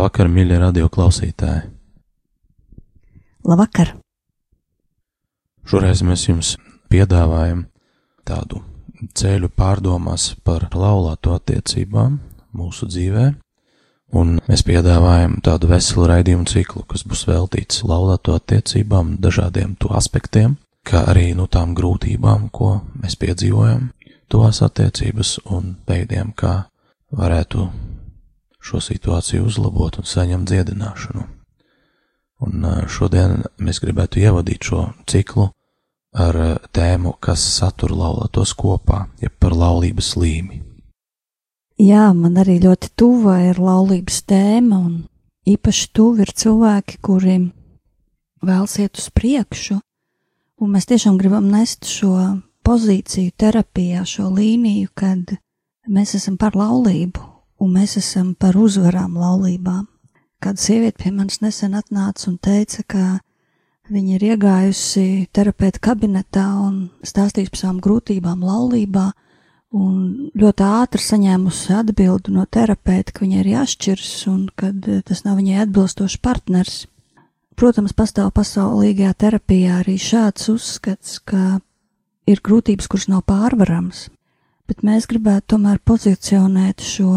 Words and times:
Labvakar, 0.00 0.30
mīļie 0.32 0.56
radio 0.56 0.86
klausītāji! 0.88 1.66
Labvakar! 3.44 3.90
Šoreiz 5.68 6.00
mēs 6.08 6.22
jums 6.24 6.54
piedāvājam 6.88 7.66
tādu 8.24 8.62
ceļu 9.12 9.50
pārdomās 9.52 10.30
par 10.40 10.64
laulāto 10.72 11.34
attiecībām 11.36 12.16
mūsu 12.56 12.88
dzīvē, 12.88 13.26
un 14.16 14.32
mēs 14.48 14.64
piedāvājam 14.70 15.36
tādu 15.44 15.68
veselu 15.74 16.08
raidījumu 16.14 16.48
ciklu, 16.48 16.86
kas 16.88 17.04
būs 17.04 17.26
veltīts 17.28 17.84
laulāto 17.84 18.40
attiecībām, 18.40 19.18
dažādiem 19.20 19.76
to 19.76 19.92
aspektiem, 20.00 20.56
kā 20.80 21.04
arī 21.12 21.34
no 21.34 21.44
nu, 21.44 21.52
tām 21.52 21.76
grūtībām, 21.76 22.48
ko 22.48 22.78
mēs 23.04 23.20
piedzīvojam, 23.20 23.90
tos 24.32 24.64
attiecības 24.64 25.42
un 25.44 25.74
veidiem, 25.84 26.32
kā 26.32 26.62
varētu 27.12 27.68
šo 28.60 28.80
situāciju 28.84 29.46
uzlabot 29.48 29.98
un 30.00 30.08
saņemt 30.08 30.48
dziedināšanu. 30.50 31.24
Un 32.40 32.64
šodien 32.88 33.42
mēs 33.60 33.80
gribētu 33.82 34.22
ievadīt 34.22 34.70
šo 34.70 34.86
ciklu 35.08 35.50
ar 36.16 36.36
tēmu, 36.72 37.14
kas 37.20 37.42
satur 37.58 37.92
laulātos 37.94 38.54
kopā, 38.56 39.04
jeb 39.20 39.34
par 39.38 39.54
laulības 39.56 40.14
līmi. 40.16 40.62
Jā, 41.80 42.10
man 42.12 42.36
arī 42.40 42.58
ļoti 42.60 42.90
tuva 42.98 43.38
ir 43.48 43.60
laulības 43.60 44.22
tēma, 44.28 44.80
un 44.84 44.96
īpaši 45.48 45.86
tuvi 45.96 46.26
ir 46.26 46.32
cilvēki, 46.36 46.98
kuriem 47.00 47.46
vēlas 48.44 48.76
iet 48.82 49.00
uz 49.00 49.08
priekšu, 49.16 49.78
un 50.60 50.74
mēs 50.74 50.88
tiešām 50.90 51.16
gribam 51.20 51.48
nest 51.48 51.88
šo 51.88 52.12
pozīciju 52.66 53.32
terapijā, 53.40 54.04
šo 54.04 54.28
līniju, 54.34 54.90
kad 54.92 55.32
mēs 55.88 56.14
esam 56.18 56.36
par 56.40 56.58
laulību, 56.58 57.29
un 57.60 57.72
mēs 57.76 57.96
esam 58.00 58.34
par 58.34 58.56
uzvarām 58.56 59.16
laulībām. 59.20 59.86
Kāda 60.40 60.62
sieviete 60.62 61.02
pie 61.02 61.12
manis 61.12 61.42
nesen 61.44 61.76
atnāca 61.76 62.30
un 62.30 62.38
teica, 62.40 62.84
ka 62.88 63.04
viņa 63.92 64.14
ir 64.16 64.26
iegājusi 64.32 65.26
terapeita 65.34 65.82
kabinetā 65.84 66.46
un 66.62 66.86
stāstījusi 67.04 67.52
par 67.52 67.60
savām 67.60 67.82
grūtībām 67.84 68.44
laulībā, 68.46 69.10
un 69.76 70.30
ļoti 70.38 70.66
ātri 70.66 71.02
saņēmusi 71.04 71.74
atbildi 71.78 72.32
no 72.34 72.46
terapeita, 72.46 73.12
ka 73.12 73.24
viņai 73.26 73.42
ir 73.42 73.50
jāšķiras 73.52 74.14
un 74.30 74.46
ka 74.56 74.72
tas 75.06 75.22
nav 75.26 75.38
viņai 75.38 75.60
atbilstošs 75.66 76.18
partners. 76.22 76.86
Protams, 77.60 77.92
pastāv 77.92 78.30
pasaulīgajā 78.32 79.12
terapijā 79.20 79.82
arī 79.82 79.98
šāds 80.00 80.48
uzskats, 80.48 81.18
ka 81.20 81.60
ir 82.30 82.40
grūtības, 82.40 82.88
kuras 82.88 83.10
nav 83.12 83.26
pārvaramas, 83.28 84.06
bet 84.70 84.80
mēs 84.86 85.04
gribētu 85.10 85.56
tomēr 85.56 85.82
pozicionēt 85.84 86.80
šo 86.80 87.12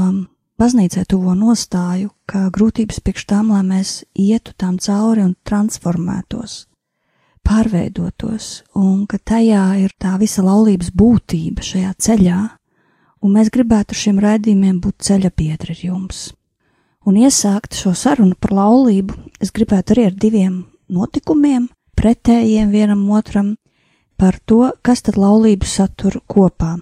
baznīcai 0.63 1.03
tuvo 1.09 1.33
nostāju, 1.35 2.13
ka 2.29 2.47
grūtības 2.55 3.01
priekš 3.03 3.25
tām, 3.27 3.51
lai 3.51 3.63
mēs 3.67 4.03
ietu 4.15 4.53
tām 4.55 4.77
cauri 4.79 5.25
un 5.25 5.33
transformētos, 5.47 6.53
pārveidotos, 7.43 8.61
un 8.79 9.03
ka 9.09 9.19
tajā 9.19 9.63
ir 9.83 9.95
tā 9.99 10.13
visa 10.21 10.43
laulības 10.45 10.93
būtība 10.95 11.65
šajā 11.67 11.91
ceļā, 12.05 12.37
un 13.23 13.35
mēs 13.35 13.51
gribētu 13.51 13.97
šiem 13.97 14.21
raidījumiem 14.23 14.79
būt 14.83 15.03
ceļa 15.09 15.33
biedri 15.35 15.75
ar 15.75 15.83
jums. 15.89 16.21
Un 17.03 17.19
iesākt 17.19 17.75
šo 17.75 17.91
sarunu 17.99 18.37
par 18.39 18.55
laulību, 18.55 19.17
es 19.43 19.51
gribētu 19.51 19.97
arī 19.97 20.07
ar 20.07 20.15
diviem 20.15 20.61
notikumiem, 20.87 21.67
pretējiem 21.99 22.71
vienam 22.71 23.03
otram, 23.11 23.57
par 24.15 24.39
to, 24.47 24.69
kas 24.85 25.03
tad 25.03 25.19
laulību 25.19 25.67
satur 25.67 26.21
kopā. 26.31 26.77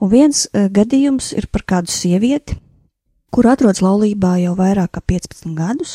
Un 0.00 0.08
viens 0.08 0.46
uh, 0.48 0.70
gadījums 0.72 1.34
ir 1.36 1.50
par 1.52 1.66
kādu 1.68 1.92
sievieti, 1.92 2.56
kur 3.30 3.46
atrodas 3.50 3.82
laulībā 3.84 4.36
jau 4.42 4.56
vairāk 4.58 4.96
kā 4.96 5.02
15 5.14 5.54
gadus, 5.58 5.94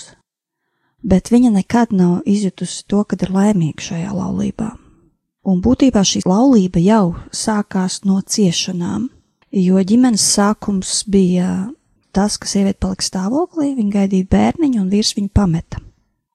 bet 1.03 1.29
viņa 1.31 1.51
nekad 1.57 1.93
nav 1.93 2.23
izjutusi 2.25 2.85
to, 2.87 3.03
kad 3.03 3.21
ir 3.21 3.33
laimīga 3.35 3.89
šajā 3.91 4.13
laulībā. 4.15 4.71
Un 5.45 5.61
būtībā 5.61 6.01
šī 6.01 6.23
laulība 6.25 6.81
jau 6.81 7.13
sākās 7.29 8.01
no 8.07 8.17
ciešanām, 8.21 9.09
jo 9.53 9.83
ģimenes 9.91 10.23
sākums 10.35 11.03
bija 11.05 11.67
tas, 12.15 12.39
ka 12.39 12.49
sieviete 12.49 12.79
palika 12.81 13.05
stāvoklī, 13.05 13.75
viņa 13.77 13.93
gaidīja 13.99 14.31
bērniņu 14.31 14.81
un 14.81 14.89
vīrs 14.89 15.13
viņu 15.17 15.29
pameta. 15.35 15.83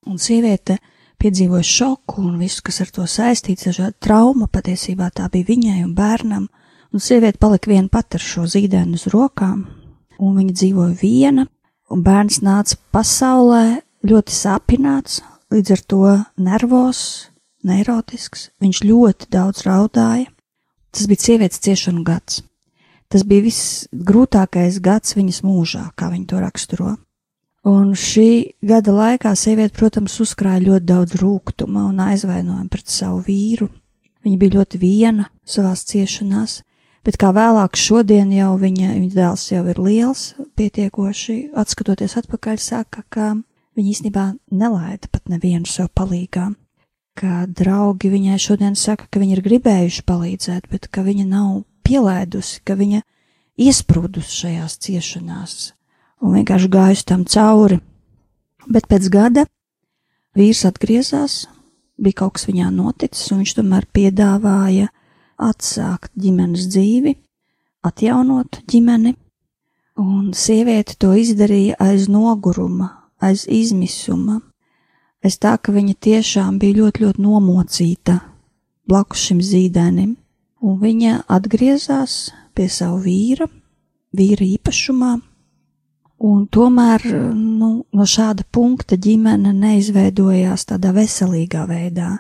Un 0.06 0.21
sieviete 0.21 0.78
piedzīvoja 1.21 1.67
šoku 1.67 2.22
un 2.22 2.38
visu, 2.41 2.62
kas 2.65 2.81
ar 2.84 2.93
to 2.94 3.09
saistīts, 3.09 3.67
dažādi 3.67 3.99
trauma 4.05 4.47
patiesībā 4.53 5.11
tā 5.17 5.27
bija 5.32 5.49
viņai 5.50 5.82
un 5.82 5.93
bērnam, 5.97 6.47
un 6.93 7.03
sieviete 7.03 7.41
palika 7.41 7.72
viena 7.72 7.91
pat 7.93 8.17
ar 8.17 8.25
šo 8.25 8.47
zīdēnu 8.49 9.00
uz 9.00 9.09
rokām, 9.12 9.67
un 10.20 10.36
viņa 10.38 10.56
dzīvoja 10.60 10.94
viena, 11.00 11.47
un 11.91 12.04
bērns 12.06 12.41
nāca 12.44 12.78
pasaulē 12.94 13.81
ļoti 14.06 14.36
sapināts, 14.36 15.20
līdz 15.50 15.75
ar 15.75 15.82
to 15.91 16.04
nervos, 16.41 17.00
neirotisks, 17.66 18.50
viņš 18.62 18.84
ļoti 18.86 19.31
daudz 19.32 19.64
raudāja. 19.66 20.31
Tas 20.91 21.06
bija 21.06 21.26
sievietes 21.26 21.62
ciešanu 21.62 22.03
gads. 22.06 22.41
Tas 23.10 23.25
bija 23.26 23.44
visgrūtākais 23.47 24.78
gads 24.82 25.16
viņas 25.19 25.42
mūžā, 25.47 25.84
kā 25.98 26.10
viņa 26.12 26.26
to 26.31 26.41
raksturo. 26.42 26.94
Un 27.66 27.92
šī 27.98 28.56
gada 28.64 28.94
laikā 28.94 29.34
sieviete, 29.37 29.75
protams, 29.76 30.14
uzkrāja 30.22 30.62
ļoti 30.64 30.87
daudz 30.88 31.19
rūkuma 31.20 31.84
un 31.91 32.00
aizvainojumu 32.06 32.70
pret 32.72 32.88
savu 32.88 33.20
vīru. 33.26 33.69
Viņa 34.25 34.41
bija 34.41 34.56
ļoti 34.58 34.81
viena 34.81 35.26
savās 35.44 35.84
ciešanās, 35.91 36.60
bet 37.06 37.19
kā 37.21 37.31
vēlāk 37.37 37.78
šodien 37.78 38.33
jau 38.34 38.55
viņa, 38.61 38.94
viņa 38.97 39.15
dēls 39.15 39.47
jau 39.53 39.62
ir 39.72 39.81
liels, 39.81 40.25
pietiekoši, 40.59 41.38
atskatoties 41.59 42.16
atpakaļ, 42.21 42.61
saka, 42.61 43.05
ka 43.09 43.33
viņa 43.78 43.93
īstenībā 43.94 44.27
nelaida 44.53 45.11
pat 45.12 45.31
nevienu 45.33 45.69
sev 45.71 45.91
palīgā, 45.97 46.50
ka 47.19 47.44
draugi 47.47 48.12
viņai 48.12 48.38
šodien 48.41 48.77
saka, 48.78 49.09
ka 49.11 49.22
viņi 49.22 49.38
ir 49.38 49.44
gribējuši 49.44 50.06
palīdzēt, 50.09 50.71
bet 50.72 50.88
ka 50.93 51.05
viņa 51.06 51.27
nav 51.28 51.62
pielēdusi, 51.87 52.62
ka 52.65 52.77
viņa 52.78 53.03
iesprūdus 53.61 54.32
šajās 54.41 54.78
ciešanās 54.84 55.56
un 56.21 56.37
vienkārši 56.37 56.71
gājusi 56.72 57.06
tam 57.09 57.25
cauri. 57.28 57.81
Bet 58.71 58.87
pēc 58.91 59.09
gada 59.12 59.47
vīrs 60.37 60.62
atgriezās, 60.69 61.47
bija 62.00 62.22
kaut 62.22 62.37
kas 62.37 62.47
viņā 62.49 62.69
noticis, 62.75 63.31
un 63.32 63.43
viņš 63.43 63.55
tomēr 63.59 63.87
piedāvāja 63.93 64.91
atsākt 65.40 66.12
ģimenes 66.20 66.68
dzīvi, 66.70 67.16
atjaunot 67.86 68.60
ģimeni, 68.70 69.14
un 70.00 70.32
sieviete 70.36 70.96
to 71.00 71.12
izdarīja 71.16 71.78
aiz 71.80 72.08
noguruma, 72.12 72.90
aiz 73.20 73.46
izmisuma. 73.48 74.40
Es 75.24 75.36
tā, 75.40 75.56
ka 75.60 75.72
viņa 75.72 75.96
tiešām 76.00 76.58
bija 76.60 76.80
ļoti, 76.80 77.04
ļoti 77.04 77.24
nomocīta 77.24 78.20
blakus 78.88 79.26
šim 79.28 79.40
zīdainim, 79.44 80.14
un 80.64 80.78
viņa 80.81 81.25
atgriezās 81.28 82.31
pie 82.56 82.69
savu 82.72 83.02
vīra, 83.04 83.48
vīra 84.16 84.46
īpašumā, 84.56 85.12
un 86.31 86.46
tomēr 86.52 87.04
nu, 87.36 87.70
no 87.93 88.08
šāda 88.08 88.44
punkta 88.52 88.96
ģimene 89.00 89.52
neizveidojās 89.56 90.66
tādā 90.72 90.93
veselīgā 90.96 91.66
veidā 91.69 92.16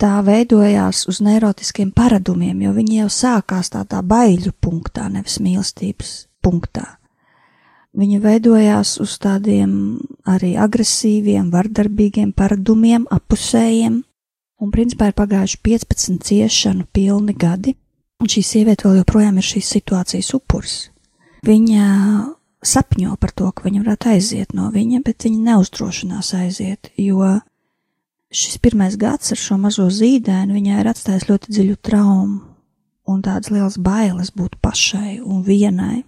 tā 0.00 0.14
veidojās 0.24 1.04
uz 1.10 1.20
neirotiskiem 1.24 1.92
paradumiem, 1.96 2.62
jo 2.64 2.72
viņi 2.76 3.02
jau 3.02 3.10
sākās 3.12 3.72
tādā 3.74 4.00
baiļu 4.06 4.54
punktā, 4.60 5.08
nevis 5.12 5.38
mīlestības 5.42 6.14
punktā. 6.44 6.86
Viņi 7.96 8.20
veidojās 8.22 8.94
uz 9.02 9.16
tādiem 9.18 9.72
arī 10.30 10.54
agresīviem, 10.62 11.50
vardarbīgiem 11.50 12.30
paradumiem, 12.32 13.08
apusējiem, 13.10 14.00
un 14.62 14.70
principā 14.70 15.10
ir 15.10 15.16
pagājuši 15.18 15.58
15 15.66 16.20
ciešanu 16.28 16.86
pilni 16.94 17.34
gadi, 17.34 17.74
un 18.22 18.30
šī 18.30 18.44
sieviete 18.46 18.86
vēl 18.86 19.00
joprojām 19.00 19.40
ir 19.40 19.48
šīs 19.48 19.72
situācijas 19.74 20.30
upuris. 20.38 20.76
Viņa 21.46 21.86
sapņo 22.62 23.16
par 23.18 23.32
to, 23.34 23.50
ka 23.50 23.66
viņa 23.66 23.82
varētu 23.82 24.10
aiziet 24.12 24.54
no 24.54 24.68
viņa, 24.70 25.00
bet 25.04 25.26
viņa 25.26 25.40
neuzdrošinās 25.50 26.34
aiziet, 26.38 26.92
jo 27.00 27.40
šis 28.30 28.58
pirmais 28.62 28.96
gads 28.96 29.32
ar 29.34 29.40
šo 29.40 29.58
mazo 29.60 29.88
zīdēnu 29.90 30.54
viņai 30.54 30.80
ir 30.80 30.90
atstājis 30.90 31.28
ļoti 31.30 31.54
dziļu 31.54 31.76
traumu, 31.82 32.40
un 33.10 33.22
tādas 33.26 33.50
liels 33.50 33.78
bailes 33.82 34.30
būt 34.36 34.60
pašai 34.62 35.18
un 35.20 35.42
vienai. 35.46 36.04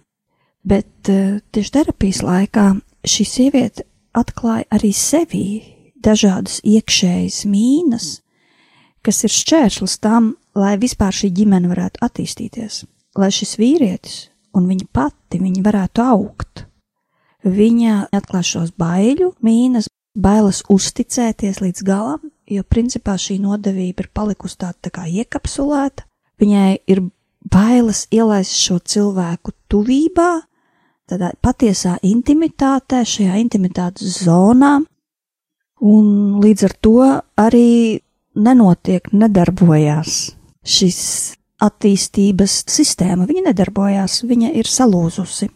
Bet 0.63 1.11
uh, 1.11 1.41
tieši 1.51 1.75
terapijas 1.75 2.23
laikā 2.23 2.67
šī 3.03 3.27
sieviete 3.27 3.87
atklāja 4.15 4.69
arī 4.71 4.93
sevī 4.95 5.47
dažādas 6.03 6.61
iekšējas 6.63 7.43
mīnas, 7.51 8.11
kas 9.03 9.25
ir 9.27 9.35
šķērslis 9.35 9.99
tam, 10.03 10.35
lai 10.55 10.77
vispār 10.79 11.15
šī 11.15 11.33
ģimene 11.35 11.71
varētu 11.71 12.03
attīstīties, 12.07 12.85
lai 13.19 13.33
šis 13.35 13.57
vīrietis 13.59 14.19
un 14.55 14.69
viņa 14.69 14.87
pati 14.93 15.41
viņa 15.43 15.65
varētu 15.65 16.05
augt. 16.05 16.67
Viņa 17.43 18.13
atklāja 18.15 18.49
šos 18.53 18.75
baiļu 18.79 19.33
mīnas, 19.43 19.89
bailes 20.15 20.63
uzticēties 20.71 21.61
līdz 21.63 21.85
galam, 21.87 22.31
jo 22.49 22.63
principā 22.69 23.17
šī 23.21 23.39
nodevība 23.43 24.05
ir 24.05 24.11
palikusi 24.15 24.59
tāda 24.61 24.89
tā 24.89 24.93
kā 24.95 25.07
iekapsulēta. 25.09 26.05
Viņai 26.43 26.83
ir 26.91 27.05
bailes 27.53 28.07
ielaist 28.13 28.57
šo 28.59 28.79
cilvēku 28.79 29.55
tuvībā, 29.73 30.31
tādā 31.11 31.33
patiesā 31.43 31.99
intimitātē, 32.07 33.03
šajā 33.09 33.39
intimitātes 33.43 34.23
zonā, 34.25 34.81
un 35.83 36.07
līdz 36.43 36.67
ar 36.69 36.75
to 36.85 36.97
arī 37.41 38.01
nenotiek, 38.39 39.11
nedarbojās 39.13 40.33
šis 40.63 41.01
attīstības 41.63 42.63
sistēma. 42.71 43.27
Viņa 43.29 43.49
nedarbojās, 43.51 44.23
viņa 44.27 44.53
ir 44.59 44.71
salūzusi. 44.71 45.51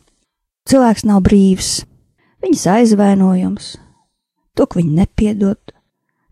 Cilvēks 0.66 1.06
nav 1.06 1.22
brīvs, 1.26 1.70
viņas 2.42 2.64
aizvainojums, 2.74 3.74
to, 4.56 4.66
ka 4.66 4.80
viņi 4.80 4.96
nepiedod, 5.02 5.60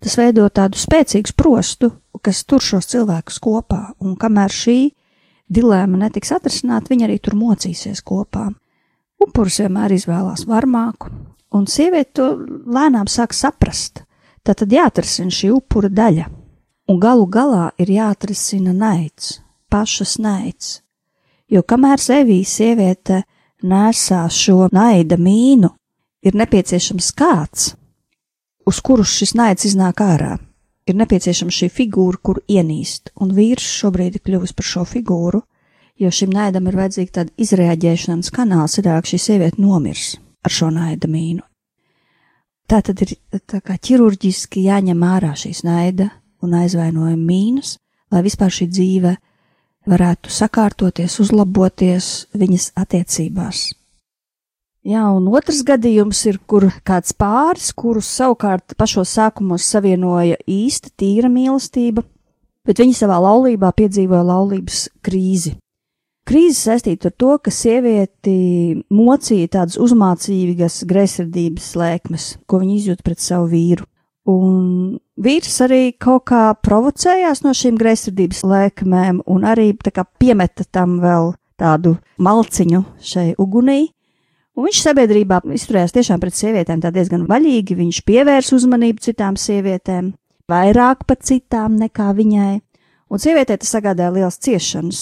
tas 0.03 0.17
veido 0.21 0.49
tādu 0.49 0.81
spēcīgu 0.81 1.33
sprostu, 1.33 1.93
kas 2.25 2.45
tur 2.49 2.63
šos 2.65 2.89
cilvēkus 2.93 3.41
kopā, 3.45 3.81
un 4.01 4.17
kamēr 4.21 4.53
šī 4.53 4.79
dilēma 5.53 6.07
netiks 6.07 6.33
atrisināta, 6.37 6.93
viņi 6.93 7.07
arī 7.09 7.19
tur 7.21 7.37
mocīsies 7.37 8.01
kopā. 8.07 8.49
Upuris 9.21 9.61
vienmēr 9.63 9.95
izvēlās 9.97 10.47
varmāku, 10.49 11.13
un 11.55 11.69
sieviete 11.71 12.17
to 12.19 12.31
lēnām 12.77 13.09
sāk 13.11 13.37
saprast. 13.37 14.03
Tā 14.45 14.53
tad 14.53 14.73
jāatrisina 14.73 15.33
šī 15.33 15.53
upura 15.55 15.89
daļa, 15.89 16.27
un 16.93 16.99
galu 17.01 17.29
galā 17.33 17.71
ir 17.81 17.93
jāatrisina 17.95 18.75
naids, 18.77 19.39
pašas 19.73 20.19
naids. 20.21 20.81
Jo 21.49 21.63
kamēr 21.65 22.01
sevī 22.01 22.43
sieviete 22.45 23.23
nesā 23.65 24.25
šo 24.29 24.69
naida 24.73 25.17
mīnu, 25.21 25.71
ir 26.25 26.37
nepieciešams 26.37 27.09
kāds, 27.17 27.73
uz 28.67 28.81
kurus 28.85 29.15
šis 29.19 29.35
naids 29.39 29.67
iznāk 29.69 30.03
ārā. 30.05 30.37
Ir 30.85 30.99
nepieciešama 31.01 31.53
šī 31.55 31.71
figūra, 31.73 32.21
kur 32.21 32.43
ienīst, 32.49 33.15
un 33.21 33.33
vīrs 33.33 33.65
šobrīd 33.81 34.19
ir 34.19 34.25
kļuvis 34.25 34.53
par 34.53 34.69
šo 34.69 34.85
figūru, 34.89 35.41
jo 36.01 36.11
šim 36.11 36.33
naidam 36.35 36.69
ir 36.69 36.77
vajadzīga 36.77 37.19
tāda 37.21 37.35
izrēģēšanas 37.41 38.33
kanāls, 38.35 38.79
ir 38.79 38.91
šī 39.09 39.21
sieviete 39.21 39.63
nomirs 39.63 40.17
ar 40.45 40.53
šo 40.53 40.69
naida 40.75 41.09
mīnu. 41.09 41.45
Tā 42.69 42.81
tad 42.85 43.01
ir 43.05 43.17
tā 43.49 43.61
kā 43.61 43.77
ķirurģiski 43.77 44.65
jāņem 44.65 45.03
ārā 45.05 45.35
šīs 45.37 45.65
naida 45.65 46.09
un 46.45 46.57
aizvainojuma 46.57 47.21
mīnas, 47.21 47.77
lai 48.13 48.23
vispār 48.25 48.53
šī 48.53 48.69
dzīve 48.73 49.15
varētu 49.89 50.33
sakārtoties, 50.33 51.19
uzlaboties 51.21 52.11
viņas 52.33 52.71
attiecībās. 52.81 53.67
Jā, 54.85 55.07
un 55.17 55.31
otrs 55.33 55.63
gadījums 55.65 56.19
ir, 56.29 56.37
kur 56.45 56.67
kāds 56.85 57.15
pāris, 57.17 57.71
kurus 57.73 58.11
savukārt 58.19 58.75
pašos 58.77 59.15
sākumos 59.17 59.65
savienoja 59.65 60.37
īsta, 60.45 60.91
tīra 61.01 61.31
mīlestība, 61.33 62.05
bet 62.69 62.83
viņi 62.83 62.99
savā 62.99 63.17
laulībā 63.25 63.71
piedzīvoja 63.79 64.27
laulības 64.29 64.83
krīzi. 65.05 65.55
Krīze 66.29 66.69
saistīta 66.69 67.09
ar 67.09 67.17
to, 67.17 67.33
ka 67.41 67.53
sievieti 67.53 68.35
mocīja 68.93 69.55
tādas 69.57 69.81
uzmācīgas 69.81 70.83
greizsirdības 70.89 71.73
lēkmes, 71.81 72.29
ko 72.45 72.61
viņa 72.61 72.77
izjūt 72.77 73.03
pret 73.05 73.25
savu 73.25 73.49
vīru. 73.57 73.89
Un 74.29 75.01
vīrs 75.17 75.59
arī 75.65 75.83
kaut 75.97 76.29
kā 76.29 76.45
provocējās 76.61 77.41
no 77.45 77.57
šīm 77.57 77.81
greizsirdības 77.81 78.45
lēkmēm 78.53 79.25
un 79.33 79.49
arī 79.49 79.71
piemeta 79.81 80.69
tam 80.69 81.01
vēl 81.01 81.33
tādu 81.61 81.97
malciņu 82.21 82.85
šai 83.01 83.29
ugunī, 83.41 83.95
Un 84.55 84.69
viņš 84.69 84.81
sabiedrībā 84.85 85.41
izturējās 85.57 85.97
tiešām 85.97 86.21
pret 86.23 86.37
sievietēm 86.39 86.83
tā 86.83 86.93
diezgan 86.95 87.25
vaļīgi, 87.27 87.75
viņš 87.75 87.97
pievērs 88.07 88.53
uzmanību 88.55 89.03
citām 89.03 89.35
sievietēm, 89.41 90.13
vairāk 90.51 91.03
pat 91.09 91.25
citām 91.27 91.75
nekā 91.81 92.13
viņai, 92.15 92.53
un 93.11 93.23
sievietē 93.23 93.57
tas 93.59 93.73
sagādāja 93.75 94.13
liels 94.15 94.39
ciešanas. 94.39 95.01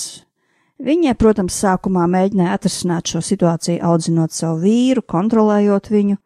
Viņa, 0.83 1.13
protams, 1.21 1.59
sākumā 1.63 2.07
mēģināja 2.11 2.57
atrisināt 2.57 3.13
šo 3.13 3.21
situāciju, 3.23 3.83
audzinot 3.87 4.33
savu 4.33 4.65
vīru, 4.65 5.05
kontrolējot 5.05 5.93
viņu, 5.93 6.17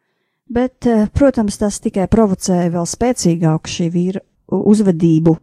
bet, 0.47 0.87
eh, 0.87 1.09
protams, 1.13 1.59
tas 1.59 1.81
tikai 1.83 2.07
provocēja 2.07 2.71
vēl 2.71 2.87
spēcīgāku 2.87 3.75
šī 3.75 3.91
vīra 3.91 4.23
uzvedību 4.47 5.37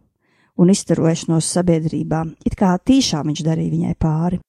un 0.56 0.72
iztarošanos 0.72 1.52
sabiedrībā, 1.52 2.24
it 2.46 2.56
kā 2.56 2.78
tīšām 2.80 3.28
viņš 3.28 3.44
darīja 3.44 3.76
viņai 3.76 3.94
pāri 4.00 4.40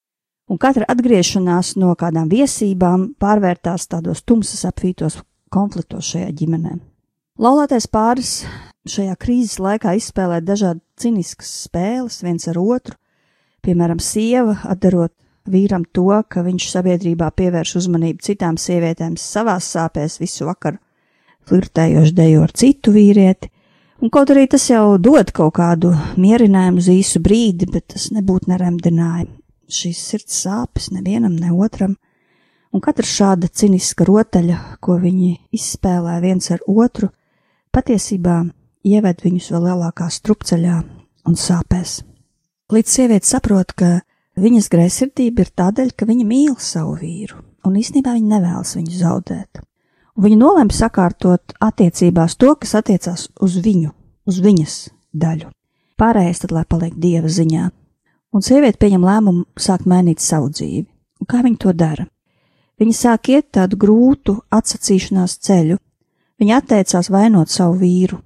un 0.50 0.60
katra 0.62 0.86
atgriešanās 0.92 1.76
no 1.82 1.94
kādām 1.98 2.30
viesībām 2.32 3.14
pārvērtās 3.22 3.88
tādos 3.92 4.24
tumsas 4.26 4.66
apvītos 4.70 5.20
konfliktos 5.54 6.12
šajā 6.14 6.32
ģimenē. 6.40 6.78
Laulātais 7.42 7.88
pāris 7.92 8.46
šajā 8.88 9.16
krīzes 9.20 9.60
laikā 9.60 9.96
izspēlē 10.00 10.42
dažādi 10.46 10.82
ciniskas 11.02 11.52
spēles 11.66 12.22
viens 12.24 12.48
ar 12.52 12.60
otru, 12.62 12.96
piemēram, 13.66 14.00
sieva 14.00 14.60
atdarot 14.70 15.12
vīram 15.50 15.84
to, 15.94 16.08
ka 16.30 16.46
viņš 16.46 16.70
sabiedrībā 16.72 17.32
pievērš 17.38 17.76
uzmanību 17.82 18.24
citām 18.26 18.58
sievietēm 18.62 19.18
savās 19.20 19.68
sāpēs 19.76 20.20
visu 20.22 20.48
vakaru, 20.48 20.80
flirtējoši 21.50 22.16
dejo 22.18 22.46
ar 22.46 22.54
citu 22.56 22.94
vīrieti, 22.96 23.52
un 24.02 24.14
kaut 24.14 24.32
arī 24.34 24.48
tas 24.50 24.70
jau 24.70 24.98
dod 24.98 25.34
kaut 25.36 25.58
kādu 25.60 25.94
mierinājumu 26.22 26.82
uz 26.82 26.90
īsu 26.94 27.22
brīdi, 27.26 27.70
bet 27.70 27.92
tas 27.94 28.10
nebūtu 28.16 28.54
neremdināja 28.54 29.28
šīs 29.72 30.02
sirds 30.10 30.42
sāpes 30.46 30.92
nevienam, 30.94 31.36
ne 31.36 31.52
otram, 31.54 31.96
un 32.74 32.84
katra 32.84 33.06
šāda 33.08 33.50
ciniska 33.50 34.08
rotaļa, 34.08 34.58
ko 34.84 34.98
viņi 35.02 35.32
izspēlē 35.56 36.20
viens 36.24 36.52
ar 36.52 36.64
otru, 36.68 37.10
patiesībā 37.76 38.42
ieved 38.86 39.24
viņus 39.26 39.52
vēl 39.54 39.70
lielākā 39.70 40.10
strupceļā 40.12 40.82
un 41.26 41.40
sāpēs. 41.40 42.02
Līdz 42.74 42.98
sieviete 42.98 43.30
saprot, 43.30 43.74
ka 43.78 44.00
viņas 44.42 44.70
greizsirdība 44.74 45.46
ir 45.46 45.54
tādēļ, 45.62 45.94
ka 45.98 46.08
viņa 46.10 46.26
mīl 46.28 46.56
savu 46.62 46.98
vīru, 47.02 47.40
un 47.66 47.78
īstenībā 47.80 48.16
viņa 48.18 48.32
nevēlas 48.36 48.76
viņu 48.78 49.00
zaudēt. 49.00 49.62
Un 50.16 50.24
viņa 50.24 50.38
nolēma 50.40 50.76
sakārtot 50.76 51.56
attiecībās 51.64 52.38
to, 52.40 52.54
kas 52.60 52.78
attiecās 52.80 53.28
uz 53.44 53.58
viņu, 53.64 53.92
uz 54.28 54.40
viņas 54.44 54.78
daļu. 55.16 55.52
Pārējais 56.00 56.44
tad, 56.44 56.54
lai 56.56 56.64
paliek 56.68 56.96
dieva 57.00 57.32
ziņā, 57.32 57.70
un 58.36 58.44
sieviete 58.44 58.80
pieņem 58.82 59.08
lēmumu 59.08 59.46
sākt 59.56 59.88
mainīt 59.88 60.20
savu 60.24 60.52
dzīvi. 60.52 60.86
Un 61.24 61.30
kā 61.32 61.42
viņa 61.46 61.62
to 61.64 61.74
dara? 61.74 62.06
Viņa 62.76 62.96
sāk 62.98 63.32
iet 63.32 63.54
tādu 63.56 63.80
grūtu 63.80 64.36
atsacīšanās 64.52 65.38
ceļu. 65.48 65.80
Viņa 66.42 66.60
atteicās 66.60 67.10
vainot 67.14 67.52
savu 67.52 67.80
vīru. 67.80 68.20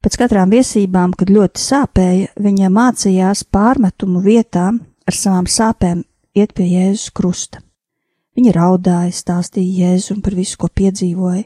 Pēc 0.00 0.16
katrām 0.16 0.52
viesībām, 0.54 1.12
kad 1.18 1.28
ļoti 1.28 1.60
sāpēja, 1.60 2.32
viņa 2.40 2.70
mācījās 2.72 3.44
pārmetumu 3.52 4.22
vietām 4.24 4.80
ar 5.04 5.16
savām 5.16 5.48
sāpēm 5.50 6.04
iet 6.38 6.54
pie 6.56 6.68
Jēzus 6.70 7.10
krusta. 7.12 7.60
Viņa 8.38 8.54
raudāja, 8.54 9.12
stāstīja 9.12 9.88
Jēzu 9.88 10.20
par 10.22 10.36
visu, 10.38 10.56
ko 10.62 10.70
piedzīvoja, 10.70 11.42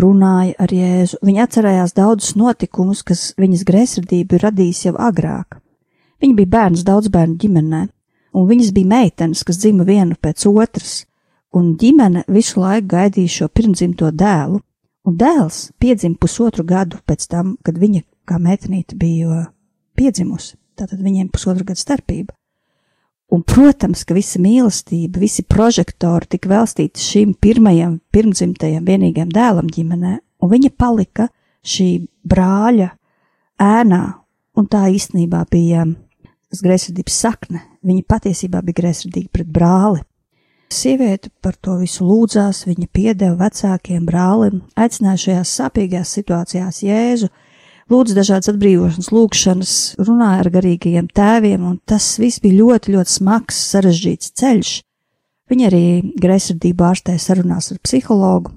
runāja 0.00 0.56
ar 0.58 0.72
Jēzu. 0.72 1.20
Viņa 1.22 1.44
atcerējās 1.46 1.94
daudzus 1.94 2.34
notikumus, 2.40 3.04
kas 3.06 3.28
viņas 3.38 3.66
greizsirdību 3.68 4.38
ir 4.38 4.46
radījis 4.48 4.86
jau 4.88 4.96
agrāk. 4.98 5.60
Viņa 6.24 6.36
bija 6.38 6.48
bērns 6.54 6.86
daudz 6.88 7.10
bērnu 7.12 7.34
ģimenē, 7.36 7.82
un 8.32 8.46
viņas 8.48 8.70
bija 8.72 8.88
meitenes, 8.88 9.42
kas 9.44 9.58
dzima 9.60 9.84
viena 9.84 10.16
pēc 10.16 10.46
otras, 10.48 11.02
un 11.52 11.74
ģimene 11.76 12.22
visu 12.32 12.62
laiku 12.62 12.94
gaidīja 12.94 13.32
šo 13.34 13.48
pirmdzimto 13.52 14.08
dēlu, 14.08 14.62
un 15.04 15.18
dēls 15.20 15.66
piedzima 15.76 16.16
pusotru 16.16 16.64
gadu 16.64 16.96
pēc 17.04 17.26
tam, 17.28 17.58
kad 17.60 17.76
viņa 17.76 18.00
kā 18.24 18.38
meitenīte 18.40 18.96
bija 18.96 19.42
piedzimusi, 20.00 20.56
tātad 20.80 21.02
viņiem 21.04 21.28
pusotru 21.28 21.66
gadu 21.68 21.82
starpība. 21.82 22.32
Un, 23.28 23.42
protams, 23.44 24.06
ka 24.08 24.16
visa 24.16 24.40
mīlestība, 24.40 25.20
visi 25.20 25.44
prožektori 25.44 26.30
tika 26.32 26.48
velstīti 26.48 27.04
šim 27.04 27.34
pirmajam, 27.36 27.98
pirmdzimtajam, 28.16 28.84
vienīgajam 28.88 29.28
dēlam 29.34 29.68
ģimenē, 29.76 30.14
un 30.40 30.52
viņa 30.56 30.72
palika 30.80 31.28
šī 31.60 31.88
brāļa 32.24 32.88
ēnā, 33.60 34.02
un 34.56 34.72
tā 34.72 34.86
īstenībā 34.92 35.44
bija 35.52 35.84
tas 36.54 36.62
greizsirdības 36.64 37.20
sakne. 37.26 37.62
Viņa 37.84 38.06
patiesībā 38.08 38.62
bija 38.64 38.80
greizsirdīga 38.82 39.32
pret 39.34 39.50
brāli. 39.50 40.04
Sieviete 40.74 41.30
par 41.44 41.56
to 41.60 41.76
visu 41.78 42.06
lūdzās, 42.06 42.64
viņa 42.66 42.88
piedeva 42.94 43.36
vecākiem 43.44 44.06
brālim, 44.08 44.62
aicināja 44.80 45.20
šajās 45.26 45.52
sāpīgās 45.60 46.14
situācijās 46.16 46.80
Jēzu, 46.82 47.28
lūdzu 47.92 48.16
dažādas 48.16 48.50
atbrīvošanas, 48.54 49.10
lūgšanas, 49.14 49.74
runāja 50.00 50.40
ar 50.42 50.50
garīgajiem 50.54 51.10
tēviem, 51.14 51.66
un 51.68 51.78
tas 51.86 52.08
viss 52.18 52.42
bija 52.42 52.62
ļoti, 52.62 52.94
ļoti 52.96 53.16
smags, 53.18 53.60
sarežģīts 53.74 54.34
ceļš. 54.40 54.74
Viņa 55.52 55.66
arī 55.68 55.84
greizsirdību 56.18 56.86
ārstēja 56.88 57.20
sarunās 57.20 57.70
ar 57.74 57.82
psihologu. 57.84 58.54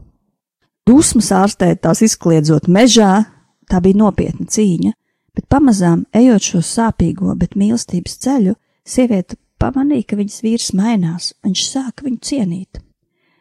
Dusmas 0.88 1.34
ārstēt 1.36 1.84
tās 1.84 2.01
izkliedzot 2.08 2.70
mežā, 2.72 3.25
tā 3.68 3.84
bija 3.84 4.00
nopietna 4.00 4.48
cīņa, 4.48 4.96
bet 5.38 5.48
pamazām 5.53 6.06
ejot 6.17 6.51
šo 6.51 6.63
sāpīgo, 6.65 7.38
bet 7.38 7.56
mīlestības 7.56 8.17
ceļu, 8.25 8.58
sieviete 8.88 9.38
pamanīja, 9.62 10.10
ka 10.10 10.20
viņas 10.20 10.44
vīrs 10.46 10.72
mainās, 10.77 11.34
viņš 11.46 11.65
sāka 11.70 12.10
viņu 12.10 12.24
cienīt. 12.25 12.82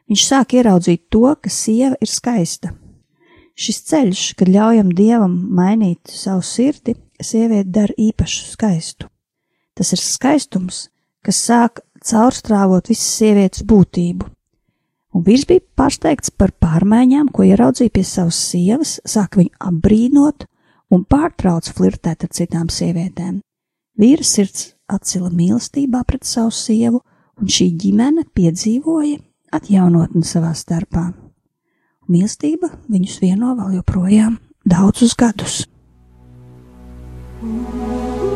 Viņš 0.06 0.26
sāk 0.28 0.58
ieraudzīt 0.60 1.08
to, 1.10 1.28
ka 1.40 1.50
sieva 1.50 1.96
ir 1.98 2.12
skaista, 2.12 2.76
Šis 3.56 3.78
ceļš, 3.88 4.22
kad 4.36 4.50
ļaujam 4.52 4.90
dievam 4.92 5.32
mainīt 5.56 6.12
savu 6.12 6.42
sirdi, 6.44 6.92
sievieti 7.24 7.72
dara 7.72 7.94
īpašu 7.96 8.50
skaistu. 8.52 9.08
Tas 9.76 9.94
ir 9.96 10.02
skaistums, 10.02 10.80
kas 11.24 11.38
sāk 11.48 11.80
caurstrāvot 12.04 12.90
visas 12.92 13.08
sievietes 13.16 13.64
būtību. 13.64 14.28
Un 15.16 15.24
vīrs 15.24 15.46
bija 15.48 15.64
pārsteigts 15.80 16.34
par 16.36 16.52
pārmaiņām, 16.60 17.30
ko 17.32 17.46
ieraudzīja 17.48 17.94
pie 17.94 18.04
savas 18.04 18.36
sievas, 18.50 18.98
sāk 19.08 19.38
viņu 19.40 19.54
apbrīnot 19.70 20.44
un 20.92 21.04
pārtrauc 21.04 21.68
flirtēt 21.76 22.24
ar 22.26 22.32
citām 22.32 22.70
sievietēm. 22.72 23.40
Vīra 23.96 24.26
sirds 24.26 24.74
atcila 24.92 25.30
mīlestībā 25.32 26.02
pret 26.06 26.26
savu 26.28 26.52
sievu, 26.54 27.00
un 27.40 27.52
šī 27.52 27.70
ģimene 27.80 28.26
piedzīvoja 28.36 29.18
atjaunotni 29.56 30.24
savā 30.24 30.52
starpā. 30.56 31.08
Mīlestība 32.12 32.70
viņus 32.92 33.18
vieno 33.24 33.56
vēl 33.58 33.80
joprojām 33.80 34.38
daudzus 34.68 35.16
gadus. 35.18 35.64
Jā, 37.42 38.35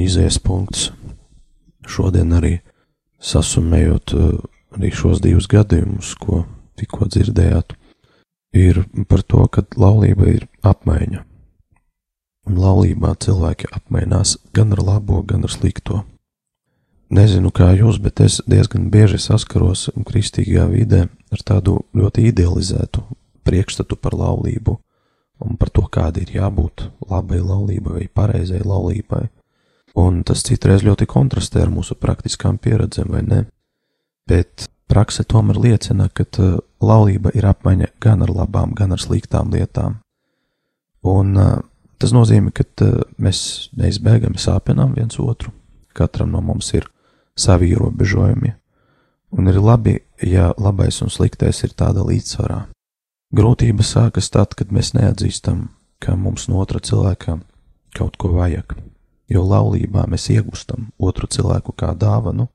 izies 0.00 0.38
punkts 0.42 0.90
šodien 1.86 2.32
arī 2.34 2.58
sasumējot 3.24 4.14
uh, 4.16 4.38
arī 4.74 4.90
šos 4.94 5.22
divus 5.22 5.46
gadījumus, 5.50 6.14
ko 6.18 6.44
tikko 6.78 7.08
dzirdējāt, 7.10 7.74
ir 8.54 8.82
par 9.08 9.22
to, 9.22 9.46
ka 9.50 9.64
laulība 9.78 10.30
ir 10.32 10.48
apmaiņa. 10.66 11.22
Un 12.44 12.58
laulībā 12.60 13.14
cilvēki 13.24 13.70
apmainās 13.72 14.36
gan 14.56 14.74
ar 14.76 14.82
labo, 14.84 15.22
gan 15.24 15.46
ar 15.46 15.52
slikto. 15.52 16.02
Nezinu, 17.14 17.52
kā 17.54 17.70
jūs, 17.76 18.00
bet 18.02 18.20
es 18.24 18.40
diezgan 18.50 18.90
bieži 18.92 19.20
saskaros 19.22 19.86
kristīgajā 20.08 20.64
vidē 20.72 21.04
ar 21.32 21.44
tādu 21.46 21.78
ļoti 21.96 22.26
idealizētu 22.32 23.04
priekšstatu 23.44 23.96
par 24.00 24.16
laulību 24.18 24.76
un 25.44 25.56
par 25.60 25.70
to, 25.70 25.84
kāda 25.92 26.22
ir 26.24 26.32
jābūt 26.36 26.88
labai 27.10 27.40
laulībai 27.44 28.00
vai 28.00 28.08
pareizai 28.08 28.62
laulībai. 28.64 29.28
Un 29.94 30.22
tas 30.26 30.42
citreiz 30.42 30.82
ļoti 30.82 31.06
kontrastē 31.06 31.62
ar 31.62 31.70
mūsu 31.70 31.94
praktiskām 31.94 32.58
pieredzēm, 32.58 33.12
vai 33.14 33.22
ne? 33.22 33.44
Bet 34.26 34.66
prakse 34.90 35.22
tomēr 35.24 35.60
liecina, 35.60 36.08
ka 36.10 36.26
uh, 36.42 36.56
laulība 36.82 37.30
ir 37.34 37.46
apmaiņa 37.46 37.92
gan 38.02 38.24
ar 38.26 38.32
labām, 38.34 38.74
gan 38.74 38.94
ar 38.94 39.02
sliktām 39.02 39.52
lietām. 39.54 40.00
Un 41.06 41.36
uh, 41.38 41.60
tas 42.02 42.14
nozīmē, 42.16 42.50
ka 42.56 42.66
uh, 42.82 43.04
mēs 43.22 43.70
neizbēgami 43.78 44.40
sāpinām 44.40 44.96
viens 44.98 45.20
otru, 45.22 45.54
katram 45.94 46.34
no 46.34 46.42
mums 46.42 46.72
ir 46.74 46.88
savi 47.38 47.70
ierobežojumi, 47.74 48.54
un 49.34 49.50
ir 49.50 49.60
labi, 49.62 49.98
ja 50.22 50.52
labais 50.58 51.00
un 51.02 51.10
sliktais 51.10 51.62
ir 51.66 51.74
tāda 51.74 52.02
līdzsvarā. 52.06 52.64
Grūtības 53.34 53.94
sākas 53.96 54.30
tad, 54.30 54.54
kad 54.54 54.70
mēs 54.74 54.92
neatzīstam, 54.94 55.68
ka 55.98 56.14
mums 56.18 56.46
no 56.50 56.60
otra 56.62 56.78
cilvēka 56.82 57.40
kaut 57.94 58.18
ko 58.18 58.30
vajag, 58.36 58.76
jo 59.30 59.44
laulībā 59.44 60.06
mēs 60.10 60.28
iegūstam 60.34 60.90
otru 60.98 61.28
cilvēku 61.30 61.74
kā 61.76 61.92
dāvanu, 61.96 62.48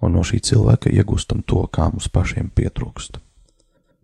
un 0.00 0.14
no 0.16 0.22
šī 0.24 0.40
cilvēka 0.50 0.92
iegūstam 0.92 1.42
to, 1.44 1.66
kā 1.72 1.90
mums 1.92 2.08
pašiem 2.08 2.50
pietrūkst. 2.56 3.20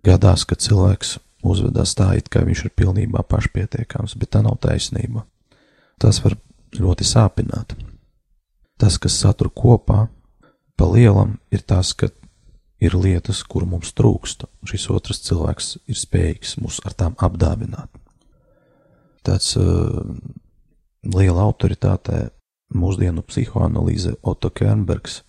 Gadās, 0.07 0.45
ka 0.47 0.59
cilvēks 0.61 1.17
uzvedās 1.47 1.95
tā, 1.97 2.12
it 2.19 2.29
kā 2.33 2.45
viņš 2.47 2.67
ir 2.67 2.75
pilnībā 2.76 3.25
pašpietiekams, 3.26 4.17
bet 4.21 4.35
tā 4.37 4.43
nav 4.45 4.59
taisnība. 4.62 5.25
Tas 6.03 6.21
var 6.25 6.37
ļoti 6.76 7.07
sāpināt. 7.07 7.75
Tas, 8.76 8.99
kas 9.00 9.17
satur 9.17 9.49
kopā, 9.49 10.07
pa 10.76 10.88
lielam, 10.91 11.38
ir 11.50 11.65
tas, 11.65 11.95
ka 11.97 12.11
ir 12.83 12.97
lietas, 12.97 13.41
kur 13.43 13.65
mums 13.65 13.95
trūkst, 13.97 14.45
un 14.45 14.69
šis 14.69 14.88
otrs 14.93 15.23
cilvēks 15.25 15.71
ir 15.88 15.97
spējīgs 15.97 16.59
mūs 16.61 16.83
ar 16.85 16.97
tām 16.99 17.17
apdāvināt. 17.25 17.88
Tāds 19.26 19.57
uh, 19.59 20.05
liela 21.14 21.46
autoritāte 21.46 22.30
mūsdienu 22.75 23.22
psihoanalīze 23.26 24.16
Otto 24.26 24.50
Kernbergs 24.50 25.20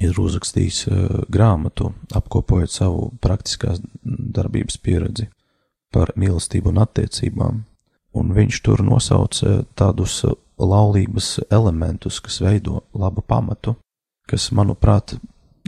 ir 0.00 0.16
uzrakstījis 0.20 0.84
uh, 0.88 1.00
grāmatu, 1.32 1.92
apkopojot 2.16 2.72
savu 2.72 3.10
praktiskās 3.20 3.80
darbības 4.04 4.78
pieredzi 4.80 5.28
par 5.92 6.12
mīlestību 6.16 6.70
un 6.70 6.80
attiecībām, 6.84 7.64
un 8.16 8.32
viņš 8.36 8.60
tur 8.64 8.84
nosauca 8.86 9.64
tādus 9.74 10.22
laulības 10.60 11.40
elementus, 11.50 12.20
kas 12.20 12.40
veido 12.44 12.84
labu 12.94 13.24
pamatu, 13.26 13.74
kas, 14.30 14.50
manuprāt, 14.54 15.16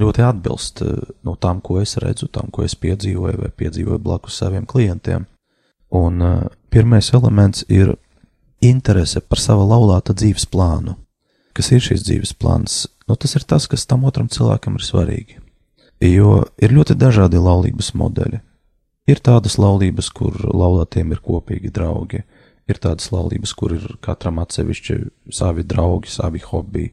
ļoti 0.00 0.24
atbilst 0.24 0.82
eh, 0.84 0.94
no 1.26 1.36
tām, 1.36 1.60
ko 1.64 1.80
es 1.82 1.96
redzu, 2.00 2.28
tam, 2.32 2.50
ko 2.54 2.64
es 2.64 2.76
piedzīvoju 2.78 3.42
vai 3.42 3.50
piedzīvoju 3.50 4.00
blakus 4.02 4.38
saviem 4.40 4.66
klientiem. 4.66 5.26
Un 5.92 6.22
pirmais 6.72 7.10
elements 7.12 7.66
ir 7.68 7.90
interese 8.62 9.21
par 9.21 9.40
sava 9.42 9.64
laulāta 9.66 10.14
dzīves 10.14 10.47
plānu. 10.50 10.97
Kas 11.52 11.69
ir 11.75 11.83
šis 11.85 12.07
dzīves 12.07 12.33
plāns? 12.38 12.87
Nu, 13.09 13.16
tas 13.19 13.35
ir 13.37 13.45
tas, 13.45 13.66
kas 13.69 13.85
tam 13.87 14.07
otram 14.09 14.31
cilvēkam 14.33 14.78
ir 14.78 14.87
svarīgi. 14.87 15.40
Jo 16.02 16.42
ir 16.62 16.73
ļoti 16.75 16.97
dažādi 16.99 17.42
laulības 17.42 17.92
modeļi. 17.99 18.40
Ir 19.11 19.19
tādas 19.19 19.59
laulības, 19.59 20.09
kur 20.14 20.38
laulātiem 20.47 21.12
ir 21.12 21.21
kopīgi 21.23 21.73
draugi, 21.75 22.23
ir 22.71 22.78
tādas 22.78 23.11
laulības, 23.12 23.52
kur 23.59 23.75
ir 23.75 23.85
katram 24.02 24.38
atsevišķi 24.42 24.99
savi 25.35 25.64
draugi, 25.66 26.11
savi 26.11 26.42
hobiji, 26.47 26.92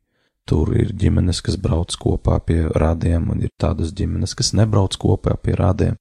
tur 0.50 0.74
ir 0.74 0.94
ģimenes, 0.98 1.44
kas 1.46 1.60
brauc 1.62 1.94
kopā 2.02 2.40
pie 2.46 2.64
rādiem, 2.74 3.30
un 3.30 3.46
ir 3.46 3.54
tādas 3.62 3.94
ģimenes, 3.94 4.34
kas 4.38 4.56
nebrauc 4.58 4.98
kopā 4.98 5.38
pie 5.38 5.54
rādiem. 5.60 6.00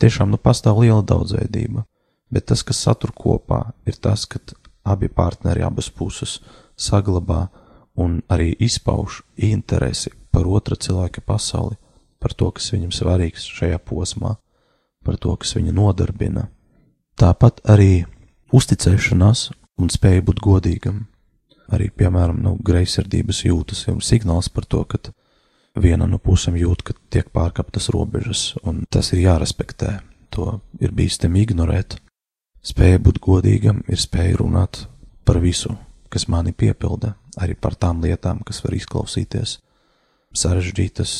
Tiešām 0.00 0.32
nu 0.32 0.40
pastāv 0.40 0.80
liela 0.80 1.04
daudzveidība, 1.04 1.84
bet 2.32 2.48
tas, 2.48 2.64
kas 2.64 2.80
satur 2.80 3.12
kopā, 3.12 3.66
ir 3.84 4.00
tas, 4.00 4.24
ka 4.24 4.40
abi 4.84 5.08
partneri, 5.08 5.62
abas 5.62 5.90
puses 5.90 6.38
saglabā 6.76 7.48
un 8.00 8.20
arī 8.28 8.54
izpauž 8.58 9.22
interesi 9.36 10.12
par 10.30 10.46
otra 10.46 10.76
cilvēka 10.76 11.20
pasauli, 11.26 11.76
par 12.20 12.34
to, 12.36 12.50
kas 12.54 12.70
viņam 12.72 12.92
svarīgs 12.94 13.48
šajā 13.48 13.78
posmā, 13.84 14.36
par 15.04 15.16
to, 15.16 15.34
kas 15.36 15.56
viņu 15.56 15.74
nodarbina. 15.74 16.48
Tāpat 17.20 17.60
arī 17.68 18.04
uzticēšanās 18.52 19.50
un 19.80 19.90
spēja 19.92 20.24
būt 20.24 20.42
godīgam. 20.44 21.06
Arī, 21.70 21.88
piemēram, 21.94 22.40
nu, 22.42 22.56
greizsirdības 22.66 23.44
jūtas 23.46 23.86
ir 23.88 23.98
signāls 24.02 24.50
par 24.50 24.66
to, 24.66 24.82
ka 24.84 24.98
viena 25.78 26.08
no 26.10 26.18
pusēm 26.18 26.56
jūt, 26.58 26.82
ka 26.82 26.96
tiek 27.12 27.30
pārkāptas 27.30 27.90
robežas, 27.94 28.54
un 28.66 28.84
tas 28.90 29.12
ir 29.14 29.24
jārespektē. 29.28 30.00
To 30.34 30.60
ir 30.78 30.92
bīstami 30.94 31.44
ignorēt. 31.44 31.98
Spēja 32.60 33.00
būt 33.00 33.20
godīgam 33.24 33.80
ir 33.88 34.00
spēja 34.00 34.36
runāt 34.42 34.84
par 35.24 35.40
visu, 35.40 35.72
kas 36.12 36.26
mani 36.28 36.52
piepilda, 36.52 37.14
arī 37.40 37.54
par 37.56 37.74
tām 37.74 38.02
lietām, 38.04 38.42
kas 38.44 38.60
var 38.64 38.76
izklausīties 38.76 39.56
sarežģītas, 40.36 41.12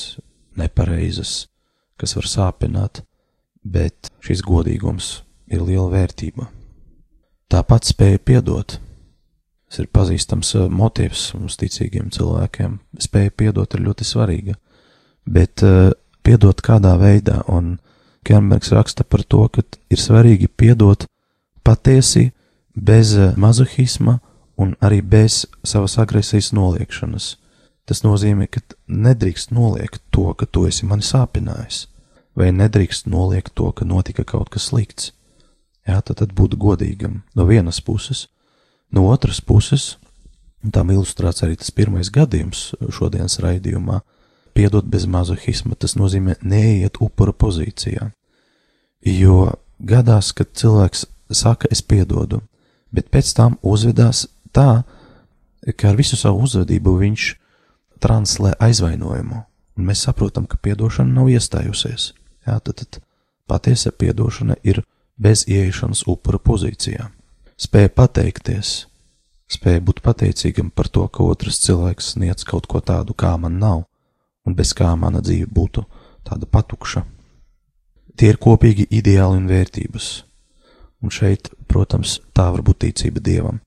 nepareizas, 0.60 1.48
kas 1.96 2.14
var 2.18 2.28
sāpināt, 2.28 3.02
bet 3.64 4.10
šis 4.24 4.42
godīgums 4.44 5.20
ir 5.50 5.64
liela 5.64 5.88
vērtība. 5.92 6.46
Tāpat 7.50 7.88
spēja 7.88 8.20
piedot. 8.22 8.76
Tas 9.70 9.80
ir 9.82 9.88
pazīstams 9.94 10.52
motīvs 10.70 11.24
mums 11.38 11.56
ticīgiem 11.58 12.10
cilvēkiem. 12.14 12.78
Spēja 13.00 13.32
piedot 13.32 13.74
ir 13.74 13.84
ļoti 13.86 14.06
svarīga, 14.06 14.56
bet 15.26 15.64
uh, 15.66 15.92
piedot 16.26 16.60
kādā 16.62 16.96
veidā, 17.00 17.40
un 17.48 17.78
Kernbergs 18.26 18.74
raksta 18.76 19.06
par 19.06 19.24
to, 19.24 19.46
ka 19.48 19.64
ir 19.90 19.98
svarīgi 19.98 20.50
piedot 20.50 21.06
patiesi, 21.62 22.30
bez 22.74 23.14
uh, 23.16 23.32
mazohisma 23.36 24.18
un 24.60 24.74
arī 24.80 25.00
bez 25.02 25.46
savas 25.64 25.96
agresijas 25.98 26.52
noliekšanas. 26.52 27.36
Tas 27.88 28.04
nozīmē, 28.04 28.46
ka 28.52 28.60
nedrīkst 28.86 29.54
noliegt 29.56 30.02
to, 30.14 30.28
ka 30.34 30.46
tu 30.46 30.66
esi 30.68 30.86
mani 30.86 31.02
sāpinājis, 31.02 31.86
vai 32.36 32.52
nedrīkst 32.54 33.08
noliegt 33.10 33.54
to, 33.58 33.72
ka 33.72 33.88
notika 33.88 34.24
kaut 34.24 34.52
kas 34.52 34.68
slikts. 34.70 35.10
Jā, 35.88 35.98
tad, 36.04 36.20
tad 36.20 36.36
būt 36.36 36.58
godīgam 36.60 37.22
no 37.34 37.46
vienas 37.48 37.80
puses, 37.80 38.28
no 38.92 39.08
otras 39.10 39.40
puses, 39.40 39.96
un 40.62 40.74
tam 40.76 40.92
ilustrēts 40.92 41.42
arī 41.46 41.56
tas 41.58 41.72
pirmais 41.74 42.12
gadījums 42.12 42.74
šodienas 42.92 43.40
raidījumā, 43.42 44.02
piedot 44.54 44.84
bez 44.84 45.06
mazohisma, 45.08 45.74
tas 45.74 45.96
nozīmē 45.96 46.36
neiet 46.44 47.00
upura 47.00 47.32
pozīcijā. 47.32 48.10
Jo 49.06 49.54
gadās, 49.80 50.34
kad 50.36 50.52
cilvēks 50.52 51.06
saka, 51.36 51.68
es 51.70 51.82
piedodu, 51.82 52.40
bet 52.90 53.10
pēc 53.10 53.32
tam 53.36 53.56
uzvedās 53.62 54.26
tā, 54.54 54.82
ka 55.76 55.90
ar 55.90 55.98
visu 55.98 56.16
savu 56.16 56.44
uzvedību 56.46 56.96
viņš 57.02 57.26
translē 58.00 58.54
aizvainojumu, 58.58 59.42
un 59.76 59.86
mēs 59.86 60.06
saprotam, 60.06 60.46
ka 60.48 60.58
piedošana 60.62 61.20
nav 61.20 61.30
iestājusies. 61.30 62.12
Jā, 62.48 62.56
tad, 62.64 62.80
tad 62.80 63.02
patiesa 63.50 63.92
piedošana 63.92 64.56
ir 64.64 64.82
bez 65.20 65.44
ieiešanas 65.48 66.06
upura 66.08 66.40
pozīcijā. 66.40 67.10
Spēja 67.60 67.92
pateikties, 67.92 68.86
spēja 69.52 69.82
būt 69.84 70.00
pateicīgam 70.00 70.70
par 70.72 70.88
to, 70.88 71.04
ka 71.12 71.26
otrs 71.28 71.60
cilvēks 71.66 72.14
sniedz 72.14 72.46
kaut 72.48 72.66
ko 72.70 72.80
tādu, 72.80 73.12
kā 73.12 73.34
man 73.36 73.58
nav, 73.60 73.84
un 74.48 74.56
bez 74.56 74.72
kā 74.76 74.94
mana 74.96 75.20
dzīve 75.20 75.50
būtu 75.52 75.84
tāda 76.24 76.48
patukša. 76.48 77.04
Tie 78.16 78.32
ir 78.32 78.40
kopīgi 78.40 78.88
ideāli 78.90 79.38
un 79.42 79.46
vērtības. 79.48 80.08
Un 81.00 81.12
šeit, 81.12 81.48
protams, 81.68 82.18
tā 82.36 82.50
var 82.52 82.62
būt 82.64 82.84
ticība 82.84 83.22
dievam. 83.24 83.60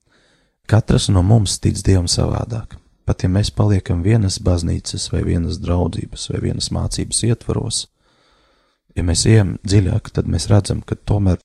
Katrs 0.70 1.10
no 1.10 1.22
mums 1.26 1.58
tic 1.60 1.80
dievam 1.84 2.06
savādāk. 2.08 2.78
Pat 3.04 3.20
ja 3.20 3.28
mēs 3.28 3.50
paliekam 3.52 4.00
vienas 4.04 4.38
baznīcas 4.40 5.10
vai 5.12 5.24
vienas 5.26 5.58
draudzības 5.60 6.30
vai 6.32 6.40
vienas 6.46 6.70
mācības 6.72 7.20
ietvaros, 7.28 7.80
ja 8.96 9.04
mēs 9.04 9.26
ejam 9.28 9.58
dziļāk, 9.66 10.08
tad 10.14 10.30
mēs 10.30 10.48
redzam, 10.48 10.80
ka 10.80 10.96
tomēr 10.96 11.42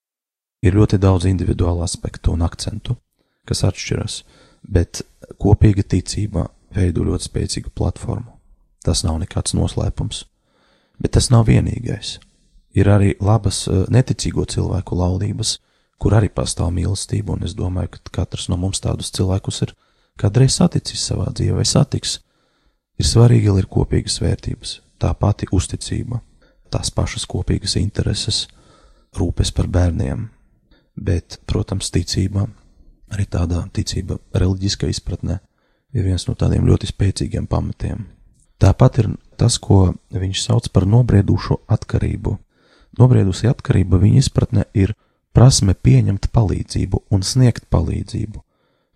ir 0.63 0.77
ļoti 0.77 0.99
daudz 1.01 1.27
individuālu 1.27 1.83
aspektu 1.83 2.31
un 2.35 2.45
akcentu, 2.47 2.95
kas 3.49 3.65
atšķiras, 3.67 4.21
bet 4.63 5.03
kopīga 5.41 5.83
ticība 5.83 6.47
veido 6.75 7.03
ļoti 7.03 7.27
spēcīgu 7.27 7.73
platformu. 7.75 8.37
Tas 8.85 9.03
nav 9.03 9.19
nekāds 9.19 9.55
noslēpums, 9.57 10.23
bet 10.99 11.17
tas 11.17 11.27
nav 11.33 11.49
vienīgais. 11.49 12.19
Ir 12.77 12.87
arī 12.87 13.15
labas 13.19 13.65
eh, 13.67 13.83
neticīgo 13.91 14.45
cilvēku 14.47 14.95
laulības, 14.95 15.57
kur 15.99 16.15
arī 16.15 16.29
pastāv 16.31 16.71
mīlestība, 16.75 17.35
un 17.35 17.45
es 17.47 17.55
domāju, 17.57 17.97
ka 17.97 18.21
katrs 18.21 18.47
no 18.49 18.57
mums 18.57 18.81
tādus 18.83 19.11
cilvēkus 19.15 19.63
ir 19.67 19.75
kādreiz 20.19 20.55
saticis 20.59 21.03
savā 21.11 21.29
dzīvē 21.35 21.65
satiks. 21.67 22.19
Ir 22.99 23.07
svarīgi, 23.07 23.51
lai 23.51 23.63
ir 23.63 23.69
kopīgas 23.71 24.19
vērtības, 24.23 24.79
tā 24.99 25.11
pati 25.15 25.47
uzticība, 25.55 26.19
tās 26.71 26.91
pašas 26.91 27.25
kopīgas 27.29 27.77
intereses, 27.79 28.47
rūpes 29.15 29.53
par 29.55 29.69
bērniem, 29.71 30.27
bet, 30.99 31.39
protams, 31.47 31.91
ticība, 31.95 32.47
arī 33.13 33.25
tādā 33.31 33.63
ticība 33.73 34.19
reliģiskā 34.35 34.89
izpratnē, 34.91 35.39
ir 35.95 36.05
viens 36.05 36.27
no 36.27 36.35
tādiem 36.37 36.67
ļoti 36.67 36.91
spēcīgiem 36.91 37.47
pamatiem. 37.49 38.05
Tāpat 38.59 38.99
ir 39.01 39.13
tas, 39.39 39.55
ko 39.57 39.93
viņš 40.11 40.43
sauc 40.43 40.67
par 40.75 40.85
nobriedušo 40.85 41.61
atkarību. 41.71 42.35
Nobriedusi 42.99 43.47
atkarība 43.47 44.01
viņa 44.01 44.19
izpratne 44.19 44.65
ir 44.75 44.93
prasme 45.33 45.73
pieņemt 45.73 46.29
palīdzību 46.35 47.03
un 47.13 47.23
sniegt 47.25 47.69
palīdzību, 47.73 48.41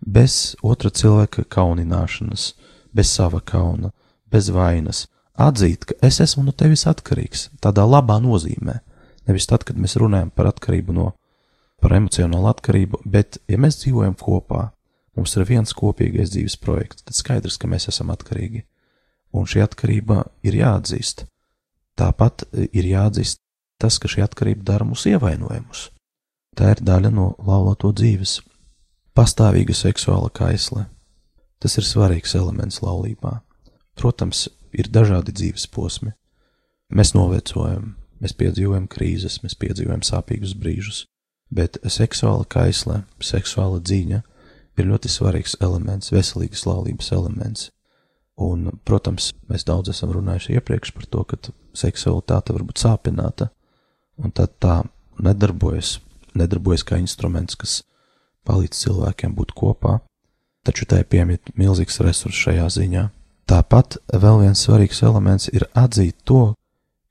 bez 0.04 0.54
otra 0.62 0.90
cilvēka 0.90 1.46
kaunināšanas, 1.48 2.52
bez 2.94 3.10
sava 3.10 3.40
kauna, 3.40 3.92
bez 4.30 4.50
vainas, 4.54 5.06
atzīt, 5.34 5.86
ka 5.88 5.96
es 6.06 6.20
esmu 6.22 6.46
no 6.46 6.52
tevis 6.52 6.86
atkarīgs, 6.90 7.48
tādā 7.62 7.86
labā 7.86 8.20
nozīmē. 8.22 8.80
Nevis 9.28 9.48
tad, 9.48 9.64
kad 9.64 9.78
mēs 9.80 9.96
runājam 10.00 10.30
par 10.34 10.50
atkarību 10.50 10.94
no, 10.94 11.12
par 11.80 11.96
emocionālu 11.96 12.50
atkarību, 12.52 13.00
bet, 13.08 13.40
ja 13.48 13.58
mēs 13.60 13.80
dzīvojam 13.82 14.16
kopā, 14.20 14.68
mums 15.16 15.36
ir 15.38 15.46
viens 15.48 15.72
kopīgais 15.76 16.34
dzīves 16.34 16.58
projekts, 16.60 17.06
tad 17.06 17.16
skaidrs, 17.16 17.58
ka 17.58 17.70
mēs 17.70 17.88
esam 17.92 18.12
atkarīgi. 18.14 18.64
Un 19.34 19.48
šī 19.50 19.64
atkarība 19.64 20.22
ir 20.46 20.60
jāatzīst. 20.60 21.24
Tāpat 21.98 22.46
ir 22.52 22.86
jāatzīst 22.86 23.40
tas, 23.82 23.98
ka 23.98 24.10
šī 24.10 24.22
atkarība 24.26 24.66
dara 24.66 24.86
mūs 24.86 25.06
ievainojumus. 25.10 25.88
Tā 26.54 26.74
ir 26.74 26.82
daļa 26.86 27.10
no 27.14 27.32
laulāto 27.42 27.90
dzīves. 27.90 28.38
Pastāvīga 29.14 29.74
seksuāla 29.74 30.30
kaisle. 30.34 30.86
Tas 31.62 31.78
ir 31.78 31.86
svarīgs 31.86 32.34
elements 32.38 32.80
laulībā. 32.82 33.40
Protams, 33.98 34.48
ir 34.74 34.90
dažādi 34.90 35.34
dzīves 35.34 35.66
posmi. 35.70 36.12
Mēs 36.94 37.14
novecojam, 37.14 37.94
mēs 38.22 38.34
piedzīvojam 38.38 38.86
krīzes, 38.90 39.40
mēs 39.42 39.56
piedzīvojam 39.58 40.02
sāpīgus 40.06 40.54
brīžus, 40.58 41.04
bet 41.50 41.78
seksuāla 41.82 42.46
kaisle, 42.50 43.02
seksuāla 43.22 43.80
dzīņa 43.80 44.20
ir 44.78 44.90
ļoti 44.90 45.10
svarīgs 45.10 45.56
elements, 45.62 46.12
veselīgas 46.14 46.66
laulības 46.68 47.10
elements. 47.14 47.70
Un, 48.34 48.72
protams, 48.86 49.30
mēs 49.50 49.66
daudz 49.66 49.92
esam 49.92 50.10
runājuši 50.14 50.58
iepriekš 50.58 50.94
par 50.96 51.06
to, 51.06 51.22
ka 51.22 51.38
seksualitāte 51.78 52.54
var 52.54 52.66
būt 52.66 52.82
sāpināta, 52.82 53.50
un 54.18 54.34
tad 54.34 54.58
tā 54.62 54.80
nedarbojas, 55.22 56.00
nedarbojas 56.38 56.84
kā 56.86 56.98
instruments, 57.00 57.56
kas 57.58 57.82
palīdz 58.48 58.80
cilvēkiem 58.84 59.34
būt 59.36 59.54
kopā, 59.56 59.98
taču 60.64 60.88
tai 60.88 61.02
piemīt 61.04 61.54
milzīgs 61.58 62.00
resurs 62.04 62.38
šajā 62.46 62.66
ziņā. 62.78 63.04
Tāpat 63.48 63.98
vēl 64.08 64.40
viens 64.46 64.64
svarīgs 64.64 65.02
elements 65.04 65.50
ir 65.52 65.66
atzīt 65.76 66.16
to, 66.24 66.54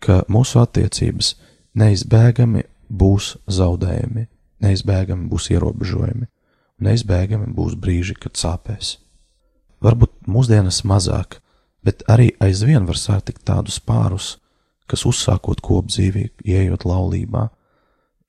ka 0.02 0.24
mūsu 0.32 0.60
attiecības 0.64 1.36
neizbēgami 1.78 2.66
būs 2.90 3.36
zaudējumi, 3.50 4.28
neizbēgami 4.66 5.30
būs 5.30 5.50
ierobežojumi, 5.54 6.28
neizbēgami 6.84 7.54
būs 7.54 7.78
brīži, 7.80 8.18
kad 8.18 8.38
sāpēs. 8.40 8.98
Varbūt 9.84 10.30
mūsdienas 10.32 10.84
mazāk, 10.88 11.40
bet 11.84 12.06
arī 12.10 12.32
aizvien 12.44 12.88
var 12.88 12.98
satikt 13.00 13.44
tādus 13.48 13.80
pārus, 13.84 14.38
kas 14.88 15.06
uzsākot 15.08 15.62
kopdzīvi, 15.64 16.30
ieejot 16.46 16.86
laulībā, 16.88 17.48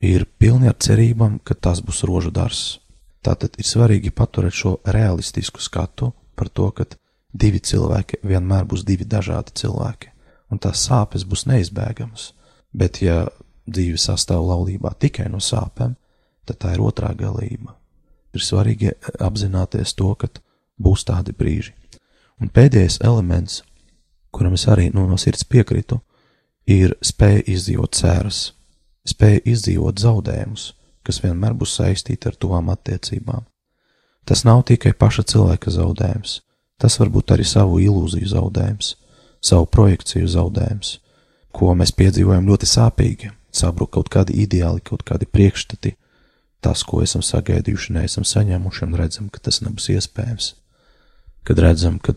ir 0.04 0.26
pilni 0.38 0.68
ar 0.68 0.76
cerībām, 0.80 1.38
ka 1.44 1.54
tas 1.54 1.80
būs 1.84 2.04
rožu 2.08 2.32
dārsts. 2.34 2.80
Tātad 3.24 3.56
ir 3.56 3.64
svarīgi 3.64 4.12
paturēt 4.12 4.52
šo 4.52 4.74
realistisku 4.84 5.62
skatu 5.64 6.10
par 6.36 6.50
to, 6.52 6.68
ka 6.76 6.84
divi 7.32 7.60
cilvēki 7.60 8.20
vienmēr 8.22 8.66
būs 8.68 8.84
divi 8.84 9.06
dažādi 9.08 9.54
cilvēki, 9.62 10.10
un 10.52 10.60
tās 10.60 10.84
sāpes 10.84 11.24
būs 11.24 11.46
neizbēgamas. 11.48 12.32
Bet, 12.74 13.00
ja 13.02 13.24
dzīve 13.66 13.98
sastāv 13.98 14.44
laulībā 14.44 14.92
tikai 15.00 15.30
no 15.32 15.40
sāpēm, 15.40 15.94
tad 16.44 16.60
tā 16.60 16.74
ir 16.74 16.82
otrā 16.84 17.14
galība. 17.16 17.72
Ir 18.34 18.42
svarīgi 18.42 18.92
apzināties 19.22 19.94
to, 19.96 20.10
ka 20.18 20.28
būs 20.76 21.06
tādi 21.08 21.32
brīži. 21.32 21.72
Un 22.42 22.50
pēdējais 22.50 22.98
elements, 23.06 23.62
kuram 24.34 24.56
es 24.58 24.66
arī 24.68 24.90
nu, 24.92 25.06
no 25.08 25.16
sirds 25.16 25.46
piekritu, 25.46 26.00
ir 26.66 26.96
spēja 27.00 27.44
izdzīvot 27.54 27.94
sēras, 27.94 28.50
spēja 29.08 29.42
izdzīvot 29.54 30.00
zaudējumus, 30.00 30.72
kas 31.04 31.20
vienmēr 31.24 31.54
būs 31.58 31.76
saistīti 31.78 32.30
ar 32.30 32.36
tuvām 32.40 32.70
attiecībām. 32.72 33.44
Tas 34.24 34.44
nav 34.48 34.62
tikai 34.68 34.94
paša 34.96 35.26
cilvēka 35.34 35.72
zaudējums, 35.74 36.38
tas 36.80 36.96
var 37.00 37.10
būt 37.12 37.34
arī 37.36 37.44
savu 37.44 37.80
ilūziju 37.84 38.30
zaudējums, 38.32 38.94
savu 39.44 39.68
projekciju 39.68 40.28
zaudējums, 40.32 40.98
ko 41.52 41.74
mēs 41.76 41.92
piedzīvojam 41.92 42.48
ļoti 42.48 42.68
sāpīgi, 42.68 43.30
sabruk 43.52 43.92
kaut 43.94 44.08
kādi 44.12 44.40
ideāli, 44.42 44.80
kaut 44.80 45.04
kādi 45.06 45.28
priekšstati, 45.28 45.94
tas, 46.64 46.82
ko 46.88 47.02
esam 47.04 47.22
sagaidījuši, 47.22 47.98
neesam 47.98 48.24
saņēmuši 48.24 48.86
un 48.86 48.96
redzam, 48.98 49.28
ka 49.28 49.42
tas 49.44 49.60
nebūs 49.60 49.90
iespējams. 49.92 50.54
Kad 51.44 51.60
redzam, 51.60 51.98
ka 52.00 52.14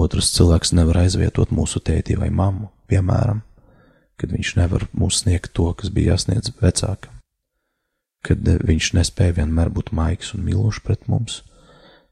otrs 0.00 0.32
cilvēks 0.32 0.72
nevar 0.72 1.02
aizvietot 1.02 1.52
mūsu 1.52 1.82
tēti 1.84 2.16
vai 2.16 2.30
mammu, 2.32 2.70
piemēram, 2.88 3.42
kad 4.20 4.34
viņš 4.34 4.54
nevar 4.58 4.86
mums 4.92 5.22
sniegt 5.22 5.54
to, 5.56 5.70
kas 5.74 5.92
bija 5.94 6.14
jāsniedz 6.14 6.52
vecākam, 6.60 7.16
kad 8.26 8.44
viņš 8.44 8.92
nespēja 8.98 9.38
vienmēr 9.40 9.72
būt 9.72 9.94
maigs 9.96 10.34
un 10.36 10.44
mīlošs 10.46 10.82
pret 10.84 11.08
mums. 11.08 11.40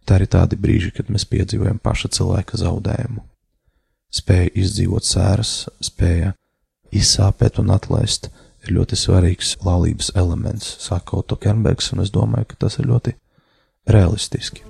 Tā 0.08 0.22
ir 0.22 0.30
tādi 0.32 0.56
brīži, 0.56 0.94
kad 0.96 1.10
mēs 1.12 1.28
piedzīvojam 1.28 1.80
paša 1.84 2.08
cilvēka 2.16 2.60
zaudējumu. 2.62 3.26
Spēja 4.08 4.54
izdzīvot 4.56 5.04
sēras, 5.04 5.52
spēja 5.84 6.32
izsāpēt 6.96 7.60
un 7.60 7.74
atlaist 7.76 8.30
ir 8.64 8.72
ļoti 8.78 8.96
svarīgs 8.96 9.58
laulības 9.64 10.14
elements, 10.16 10.78
saka 10.80 11.20
Otto 11.20 11.36
Kernbergs, 11.36 11.92
un 11.92 12.06
es 12.06 12.14
domāju, 12.14 12.48
ka 12.54 12.62
tas 12.64 12.80
ir 12.80 12.88
ļoti 12.88 13.18
realistiski. 13.92 14.64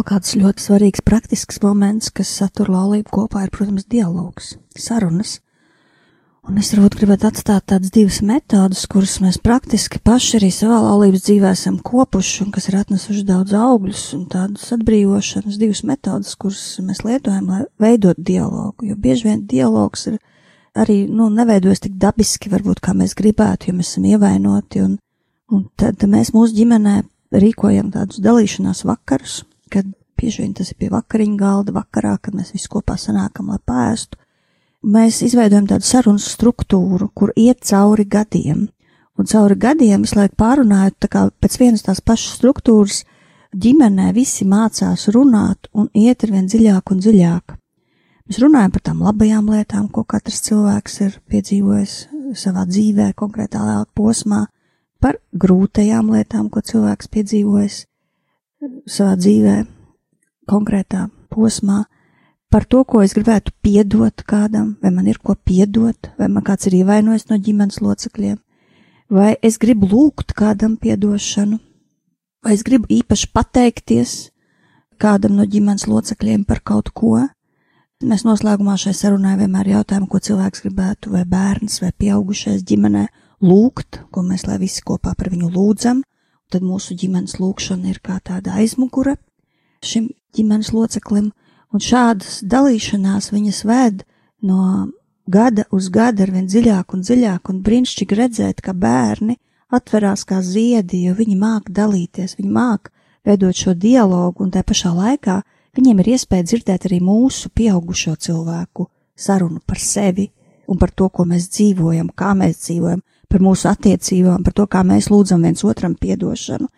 Vēl 0.00 0.08
kāds 0.08 0.36
ļoti 0.38 0.64
svarīgs 0.64 1.02
praktisks 1.04 1.60
moments, 1.60 2.10
kas 2.10 2.30
satur 2.32 2.70
laulību 2.72 3.10
kopā, 3.12 3.44
ir, 3.44 3.50
protams, 3.52 3.84
dialogs, 3.84 4.56
sarunas. 4.78 5.40
Un 6.48 6.56
es 6.56 6.70
varbūt 6.72 6.96
gribētu 6.96 7.28
atstāt 7.28 7.66
tādas 7.68 7.92
divas 7.92 8.22
metodas, 8.24 8.86
kuras 8.88 9.18
mēs 9.20 9.36
praktiski 9.44 10.00
paši 10.00 10.38
arī 10.38 10.48
savā 10.54 10.78
laulības 10.86 11.26
dzīvē 11.26 11.50
esam 11.52 11.76
kopuši 11.84 12.46
un 12.46 12.54
kas 12.54 12.70
ir 12.70 12.78
atnesuši 12.80 13.26
daudz 13.28 13.52
augļus 13.52 14.06
un 14.16 14.24
tādas 14.32 14.72
atbrīvošanas, 14.72 15.58
divas 15.60 15.84
metodas, 15.84 16.32
kuras 16.40 16.62
mēs 16.80 17.04
lietojam, 17.04 17.52
lai 17.52 17.60
veidot 17.78 18.16
dialogu, 18.16 18.88
jo 18.88 18.96
bieži 18.96 19.28
vien 19.28 19.44
dialogs 19.52 20.08
ir 20.08 20.16
arī, 20.72 21.04
nu, 21.12 21.28
neveidojas 21.28 21.84
tik 21.84 22.00
dabiski, 22.00 22.48
varbūt, 22.48 22.80
kā 22.80 22.96
mēs 22.96 23.12
gribētu, 23.20 23.68
jo 23.68 23.76
mēs 23.76 23.92
esam 23.92 24.08
ievainoti, 24.08 24.80
un, 24.88 24.96
un 25.52 25.68
tad 25.76 26.08
mēs 26.08 26.32
mūsu 26.32 26.56
ģimenē 26.56 27.02
rīkojam 27.36 27.92
tādus 27.92 28.24
dalīšanās 28.24 28.86
vakarus, 28.88 29.42
kad 29.72 29.86
bieži 30.20 30.44
vien 30.44 30.54
tas 30.56 30.72
ir 30.72 30.78
pie 30.80 30.90
vakariņu 30.92 31.38
galda, 31.40 31.74
vakarā, 31.76 32.16
kad 32.22 32.36
mēs 32.36 32.52
visi 32.54 32.68
kopā 32.70 32.98
sanākam, 33.00 33.52
lai 33.52 33.60
pēstu. 33.66 34.18
Mēs 34.80 35.20
izveidojam 35.26 35.68
tādu 35.68 35.84
sarunas 35.84 36.28
struktūru, 36.32 37.10
kur 37.14 37.32
iet 37.36 37.60
cauri 37.68 38.06
gadiem, 38.08 38.68
un 39.20 39.28
cauri 39.28 39.56
gadiem 39.60 40.06
visu 40.06 40.16
laiku 40.16 40.38
pārunājot, 40.40 40.96
tā 41.04 41.10
kā 41.12 41.26
pēc 41.40 41.58
vienas 41.60 41.84
tās 41.84 42.00
pašas 42.00 42.38
struktūras 42.38 43.02
ģimenē 43.50 44.12
visi 44.16 44.46
mācās 44.48 45.08
runāt 45.12 45.68
un 45.74 45.90
iet 45.92 46.24
ar 46.24 46.32
vien 46.32 46.48
dziļāk 46.48 46.94
un 46.94 47.02
dziļāk. 47.04 47.56
Mēs 48.30 48.38
runājam 48.38 48.72
par 48.72 48.82
tām 48.86 49.02
labajām 49.02 49.50
lietām, 49.50 49.88
ko 49.90 50.04
katrs 50.06 50.40
cilvēks 50.46 51.00
ir 51.02 51.20
piedzīvojis 51.28 51.94
savā 52.38 52.62
dzīvē, 52.68 53.10
konkrētā 53.18 53.60
laika 53.66 53.90
posmā, 53.98 54.44
par 55.02 55.18
grūtajām 55.34 56.12
lietām, 56.14 56.48
ko 56.48 56.62
cilvēks 56.62 57.10
piedzīvojis, 57.10 57.84
savā 58.60 59.14
dzīvē, 59.16 59.56
konkrētā 60.50 61.06
posmā, 61.32 61.84
par 62.50 62.66
to, 62.66 62.82
ko 62.84 63.02
es 63.04 63.14
gribētu 63.16 63.54
piedot 63.62 64.24
kādam, 64.26 64.74
vai 64.82 64.92
man 64.92 65.08
ir 65.08 65.20
ko 65.22 65.36
piedot, 65.36 66.10
vai 66.18 66.28
man 66.28 66.44
kāds 66.44 66.68
ir 66.68 66.80
ievainojis 66.80 67.28
no 67.30 67.38
ģimenes 67.38 67.80
locekļiem, 67.80 68.38
vai 69.10 69.34
es 69.42 69.58
gribu 69.62 69.88
lūgt 69.90 70.34
kādam 70.36 70.76
piedošanu, 70.80 71.60
vai 72.44 72.56
es 72.56 72.64
gribu 72.66 72.90
īpaši 72.90 73.30
pateikties 73.32 74.16
kādam 75.00 75.38
no 75.38 75.46
ģimenes 75.48 75.86
locekļiem 75.88 76.44
par 76.44 76.60
kaut 76.60 76.92
ko. 76.92 77.22
Mēs 78.04 78.24
noslēgumā 78.24 78.78
šai 78.80 78.94
sarunai 78.96 79.36
vienmēr 79.36 79.74
jautājam, 79.74 80.06
ko 80.08 80.20
cilvēks 80.24 80.64
gribētu, 80.64 81.12
vai 81.12 81.26
bērns, 81.28 81.82
vai 81.82 81.92
pieaugušais 81.92 82.64
ģimenē 82.64 83.06
lūgt, 83.44 84.02
ko 84.12 84.24
mēs 84.24 84.46
lai 84.48 84.56
visi 84.60 84.84
kopā 84.84 85.12
par 85.16 85.28
viņu 85.32 85.50
lūdzam, 85.52 86.00
tad 86.50 86.64
mūsu 86.66 86.96
ģimenes 86.98 87.38
lūkšana 87.40 87.90
ir 87.92 88.00
kā 88.04 88.18
tāda 88.24 88.58
aizmugure 88.60 89.16
šim 89.86 90.10
ģimenes 90.36 90.72
loceklim, 90.76 91.30
un 91.72 91.82
šādas 91.82 92.40
dalīšanās 92.44 93.30
viņas 93.32 93.60
ved 93.68 94.02
no 94.44 94.90
gada 95.30 95.64
uz 95.70 95.88
gadu 95.92 96.24
ar 96.24 96.32
vien 96.34 96.48
dziļāk 96.50 96.94
un 96.94 97.04
dziļāk, 97.06 97.50
un 97.52 97.62
brīnišķīgi 97.66 98.18
redzēt, 98.18 98.60
ka 98.64 98.74
bērni 98.74 99.38
atverās 99.70 100.26
kā 100.26 100.40
ziedi, 100.42 101.04
jo 101.06 101.14
viņi 101.14 101.36
māk 101.38 101.70
dalīties, 101.70 102.36
viņi 102.38 102.52
māk 102.52 102.90
veidot 103.26 103.56
šo 103.56 103.74
dialogu, 103.74 104.44
un 104.44 104.50
tā 104.50 104.64
pašā 104.66 104.92
laikā 104.96 105.40
viņiem 105.76 106.02
ir 106.02 106.12
iespēja 106.16 106.48
dzirdēt 106.48 106.88
arī 106.88 107.00
mūsu 107.04 107.52
pieaugušo 107.54 108.16
cilvēku 108.26 108.88
sarunu 109.14 109.60
par 109.66 109.78
sevi 109.78 110.30
un 110.70 110.78
par 110.78 110.90
to, 110.90 111.08
ko 111.08 111.26
mēs 111.28 111.48
dzīvojam, 111.54 112.10
kā 112.14 112.32
mēs 112.38 112.64
dzīvojam, 112.64 113.02
par 113.30 113.42
mūsu 113.44 113.68
attiecībām, 113.70 114.44
par 114.44 114.54
to, 114.56 114.66
kā 114.66 114.82
mēs 114.86 115.10
lūdzam 115.12 115.44
viens 115.46 115.62
otram 115.66 115.94
piedošanu. 115.98 116.68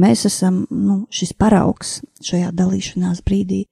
Mēs 0.00 0.24
esam 0.28 0.64
nu, 0.70 1.04
šis 1.10 1.32
paraugs 1.38 1.98
šajā 2.22 2.52
dalīšanās 2.54 3.22
brīdī. 3.26 3.64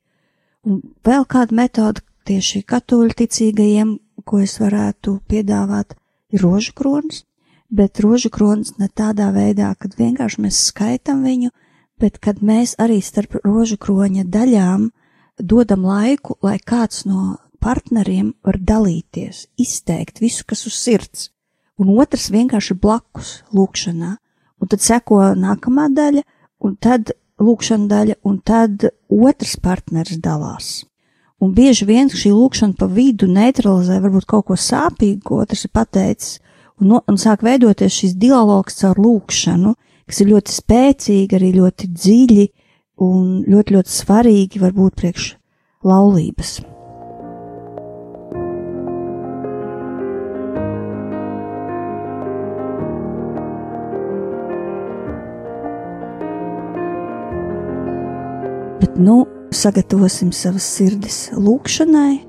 Un 0.66 0.80
vēl 1.06 1.26
kāda 1.30 1.54
metode 1.54 2.02
tieši 2.26 2.64
katoļu 2.66 3.14
ticīgajiem, 3.20 3.94
ko 4.26 4.42
es 4.42 4.58
varētu 4.60 5.20
piedāvāt, 5.30 5.94
ir 6.34 6.42
rožu 6.42 6.74
kronis, 6.78 7.22
bet 7.70 8.02
rožu 8.02 8.30
kronis 8.34 8.74
ne 8.78 8.88
tādā 8.88 9.30
veidā, 9.34 9.72
kad 9.78 9.94
vienkārši 9.98 10.42
mēs 10.44 10.60
skaitam 10.72 11.22
viņu, 11.26 11.52
bet 11.98 12.18
kad 12.22 12.42
mēs 12.42 12.74
arī 12.82 13.00
starp 13.02 13.38
rožu 13.44 13.78
kroņa 13.78 14.26
daļām 14.26 14.90
dodam 15.38 15.86
laiku, 15.86 16.36
lai 16.42 16.58
kāds 16.58 17.04
no 17.06 17.38
partneriem 17.62 18.34
var 18.46 18.58
dalīties, 18.58 19.46
izteikt 19.58 20.22
visu, 20.22 20.44
kas 20.46 20.66
uz 20.66 20.78
sirds 20.78 21.28
un 21.78 21.94
otrs 21.98 22.28
vienkārši 22.34 22.76
blakus 22.82 23.38
lūkšanā, 23.54 24.16
un 24.58 24.70
tad 24.70 24.82
seko 24.82 25.22
nākamā 25.38 25.88
daļa, 25.94 26.24
un 26.66 26.76
tad 26.82 27.14
lūkšana 27.38 27.88
daļa, 27.90 28.18
un 28.26 28.38
tad 28.42 28.88
otrs 29.08 29.56
partneris 29.62 30.20
dalās. 30.22 30.70
Un 31.38 31.52
bieži 31.54 31.86
vien 31.86 32.10
šī 32.10 32.32
lūkšana 32.34 32.74
pa 32.78 32.88
vidu 32.90 33.28
neutralizē 33.30 34.00
varbūt 34.02 34.26
kaut 34.26 34.48
ko 34.48 34.56
sāpīgu, 34.58 35.22
ko 35.22 35.42
otrs 35.44 35.68
ir 35.68 35.74
pateicis, 35.74 36.38
un, 36.80 36.94
no, 36.94 37.02
un 37.06 37.18
sāk 37.20 37.44
veidoties 37.46 37.94
šis 37.94 38.16
dialogs 38.18 38.80
caur 38.80 38.98
lūkšanu, 38.98 39.76
kas 40.08 40.22
ir 40.24 40.32
ļoti 40.32 40.56
spēcīgi, 40.56 41.38
arī 41.38 41.52
ļoti 41.60 41.92
dziļi 41.94 42.48
un 43.06 43.44
ļoti, 43.46 43.78
ļoti 43.78 43.94
svarīgi 43.94 44.64
varbūt 44.64 44.98
priekš 44.98 45.30
laulības. 45.86 46.58
Bet 58.88 58.98
nu 59.04 59.26
sagatavosim 59.52 60.30
savas 60.32 60.64
sirdis 60.64 61.16
lūgšanai, 61.36 62.22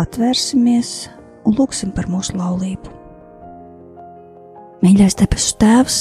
atvērsimies 0.00 1.10
un 1.44 1.56
lūgsim 1.58 1.90
par 1.92 2.08
mūsu 2.08 2.38
laulību. 2.38 2.88
Mīļais 4.80 5.18
debesu 5.20 5.58
Tēvs, 5.60 5.98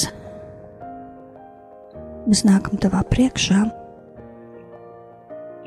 mēs 2.29 2.45
nākam 2.47 2.79
tavā 2.79 3.03
priekšā, 3.11 3.59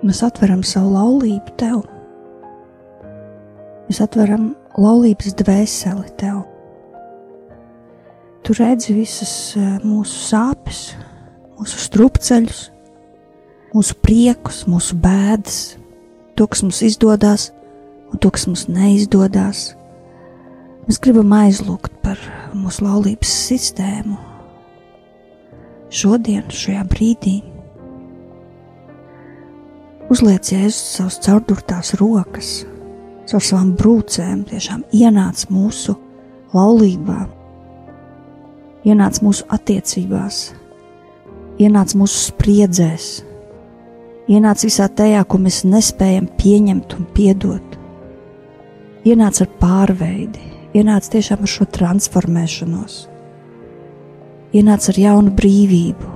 mēs 0.01 0.25
atveram 0.25 0.65
savu 0.65 0.95
laulību 0.97 1.57
tev, 1.61 1.85
mēs 3.91 4.01
atveram 4.01 4.55
laulības 4.81 5.37
dvēseli 5.45 6.09
tev. 6.25 6.41
Tu 8.43 8.57
redzi 8.57 8.97
visas 8.97 9.35
eh, 9.61 9.77
mūsu 9.85 10.25
sāpes, 10.33 10.87
mūsu 11.61 11.85
strupceļus, 11.85 12.71
mūsu 13.73 13.97
priekus, 14.05 14.65
mūsu 14.69 14.97
bēdas, 15.01 15.61
to, 16.37 16.47
kas 16.47 16.63
mums 16.65 16.83
izdodas 16.85 17.51
un 18.13 18.21
to, 18.21 18.31
kas 18.33 18.45
mums 18.49 18.67
neizdodas. 18.69 19.71
Mēs 20.85 20.99
gribam 21.01 21.33
aizlūgt 21.37 21.95
par 22.05 22.21
mūsu 22.59 22.85
laulības 22.85 23.33
sistēmu 23.49 24.19
šodien, 25.93 26.45
šajā 26.53 26.85
brīdī. 26.89 27.39
Uzliec 30.13 30.51
jēzus 30.53 30.81
savus 30.99 31.19
caurdurtās 31.25 31.95
rokas, 32.01 32.53
caur 33.31 33.45
savām 33.45 33.73
brūcēm, 33.79 34.43
tiešām 34.51 34.85
ienāc 34.93 35.47
mūsu 35.53 35.95
laulībā, 36.53 37.21
ienāc 38.89 39.23
mūsu 39.25 39.47
attiecībās, 39.53 40.43
ienāc 41.63 41.95
mūsu 41.97 42.27
spriedzēs 42.33 43.13
ienāca 44.33 44.69
visā 44.69 44.89
tajā, 44.89 45.23
ko 45.29 45.41
mēs 45.43 45.63
nespējam 45.69 46.29
pieņemt 46.39 46.97
un 46.99 47.07
piedot. 47.17 47.79
Ienāca 49.09 49.45
ar 49.45 49.51
pārveidi, 49.61 50.43
ienāca 50.79 51.17
tiešām 51.17 51.43
ar 51.43 51.51
šo 51.51 51.67
transformēšanos, 51.75 52.99
ienāca 54.55 54.93
ar 54.93 55.01
jaunu 55.03 55.33
brīvību, 55.39 56.13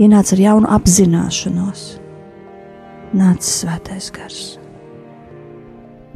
ienāca 0.00 0.34
ar 0.36 0.44
jaunu 0.46 0.70
apzināšanos. 0.78 1.84
Nāca 3.16 3.46
svētais 3.48 4.10
gars. 4.12 4.40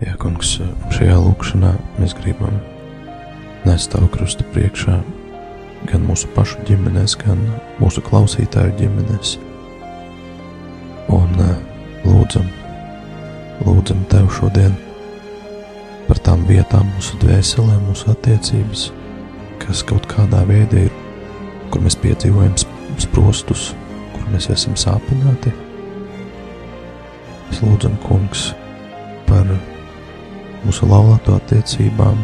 Jā, 0.02 0.16
kungs, 0.20 0.58
šajā 0.92 1.14
lūkšanā 1.20 1.70
mēs 2.00 2.12
gribam 2.18 2.58
nest 3.64 3.92
tavu 3.92 4.10
krustu 4.12 4.44
priekšā 4.52 4.98
gan 5.88 6.04
mūsu 6.06 6.28
pašu 6.34 6.60
ģimenēs, 6.66 7.14
gan 7.22 7.40
mūsu 7.78 8.02
klausītāju 8.04 8.74
ģimenēs 8.80 9.36
un 11.12 11.44
eh, 11.44 11.56
lūdzam, 12.06 12.48
lūdzam 13.66 14.02
Tev 14.10 14.30
šodien 14.32 14.74
par 16.08 16.18
tām 16.26 16.44
vietām 16.48 16.88
mūsu 16.96 17.18
dvēselē, 17.22 17.78
mūsu 17.86 18.10
attiecības, 18.12 18.88
kas 19.62 19.84
kaut 19.86 20.08
kādā 20.10 20.42
veidā 20.48 20.86
ir, 20.86 20.94
kur 21.72 21.84
mēs 21.84 21.96
piedzīvojam 22.02 22.56
sprostus, 23.00 23.70
kur 24.14 24.26
mēs 24.32 24.50
esam 24.52 24.76
sāpināti. 24.78 25.52
Mēs 27.48 27.62
lūdzam, 27.64 27.94
Kungs, 28.06 28.50
par 29.28 29.46
mūsu 30.64 30.88
laulāto 30.90 31.36
attiecībām, 31.38 32.18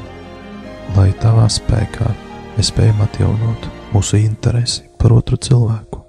lai 0.97 1.11
Tavā 1.23 1.47
spēkā 1.53 2.11
mēs 2.57 2.73
spējam 2.73 3.05
atjaunot 3.07 3.71
mūsu 3.95 4.21
interesi 4.25 4.89
par 4.99 5.15
otru 5.17 5.39
cilvēku 5.41 6.08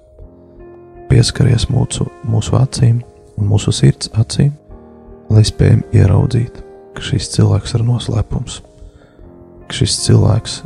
pieskaries 1.10 1.66
mūsu, 1.70 2.06
mūsu 2.30 2.54
acīm 2.60 3.00
un 3.38 3.48
mūsu 3.50 3.72
sirds 3.74 4.10
acīm, 4.18 4.52
lai 5.30 5.42
spējam 5.46 5.82
ieraudzīt, 5.96 6.60
ka 6.94 7.02
šis 7.02 7.32
cilvēks 7.34 7.74
ir 7.74 7.84
noslēpums, 7.88 8.60
ka 9.66 9.78
šis 9.80 9.98
cilvēks 10.06 10.60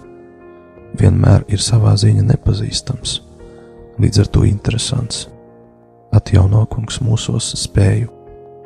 vienmēr 1.01 1.47
ir 1.49 1.65
savā 1.65 1.95
ziņā 2.01 2.27
nepazīstams, 2.29 3.19
līdz 4.01 4.25
ar 4.25 4.33
to 4.37 4.45
interesants. 4.49 5.27
Atjauno 6.15 6.63
kungs 6.71 7.01
mūsos 7.03 7.55
spēju 7.59 8.13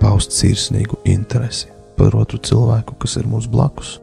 paust 0.02 0.34
sirsnīgu 0.36 1.00
interesi 1.08 1.70
par 1.96 2.14
otru 2.18 2.42
cilvēku, 2.42 2.98
kas 3.00 3.16
ir 3.18 3.26
mūsu 3.30 3.50
blakus, 3.54 3.96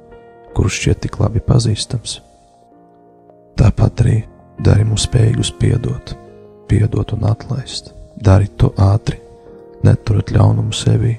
kurš 0.55 0.81
šķiet 0.81 1.05
tik 1.05 1.19
labi 1.21 1.43
pazīstams. 1.43 2.19
Tāpat 3.59 4.03
arī 4.03 4.21
dari 4.63 4.87
mums 4.87 5.05
spējīgus 5.07 5.53
piedot 5.59 6.15
piedot 6.67 7.13
un 7.15 7.25
atlaist. 7.29 7.93
Dari 8.15 8.47
to 8.57 8.71
ātri, 8.79 9.19
neturat 9.83 10.31
ļaunumu 10.31 10.73
sevī, 10.75 11.15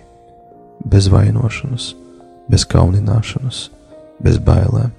bez 0.85 1.11
vainošanas, 1.13 1.91
bez 2.51 2.65
kaunināšanas, 2.69 3.67
bez 4.23 4.39
bailēm. 4.43 4.95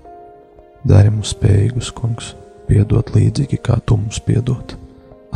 Dari 0.87 1.11
mums 1.11 1.33
spējīgus, 1.35 1.91
kungs, 1.95 2.33
piedot 2.67 3.09
līdzīgi 3.15 3.59
kā 3.63 3.79
tu 3.85 3.97
mums 3.97 4.21
piedod, 4.23 4.77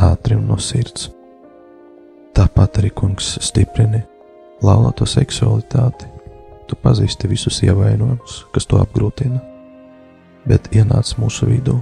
ātri 0.00 0.38
un 0.38 0.46
no 0.48 0.58
sirds. 0.60 1.10
Tāpat 2.32 2.80
arī, 2.80 2.92
kungs, 2.96 3.34
stiprini 3.44 4.00
laulāto 4.64 5.06
seksualitāti. 5.08 6.08
Tu 6.70 6.78
pazīsti 6.80 7.28
visus 7.28 7.58
ievainojumus, 7.66 8.46
kas 8.54 8.64
to 8.70 8.78
apgrūtina, 8.80 9.42
bet 10.48 10.70
ienāc 10.72 11.10
mūsu 11.20 11.50
vidū 11.50 11.76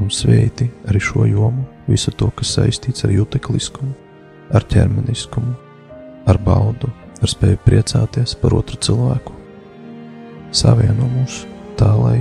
un 0.00 0.12
sveiti 0.12 0.68
arī 0.88 1.00
šo 1.02 1.26
jomu 1.28 1.64
visu 1.90 2.12
to, 2.14 2.30
kas 2.36 2.54
saistīts 2.56 3.04
ar 3.06 3.12
jutekliskumu, 3.14 3.92
ar 4.54 4.66
ķermeniskumu, 4.70 5.54
ar 6.30 6.38
baudu, 6.44 6.90
ar 7.20 7.30
spēju 7.30 7.60
priecāties 7.66 8.36
par 8.40 8.54
otru 8.56 8.78
cilvēku. 8.80 9.34
Savieno 10.56 11.06
mūs 11.10 11.44
tā, 11.78 11.90
lai 11.98 12.18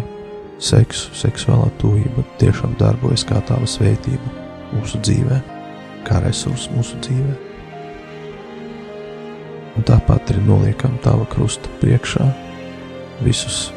seksu, 0.61 1.13
seksuālā 1.17 1.69
tuvība 1.81 2.25
tiešām 2.41 2.75
darbojas 2.81 3.25
kā 3.27 3.39
tava 3.47 3.67
svētība 3.69 4.33
mūsu 4.73 5.01
dzīvē, 5.05 5.39
kā 6.07 6.19
resurss 6.25 6.69
mūsu 6.75 6.99
dzīvē. 7.05 7.37
Un 9.79 9.85
tāpat 9.87 10.33
arī 10.33 10.43
noliekam 10.43 10.97
tava 11.05 11.25
krusta 11.31 11.71
priekšā 11.79 12.27
visus 13.23 13.69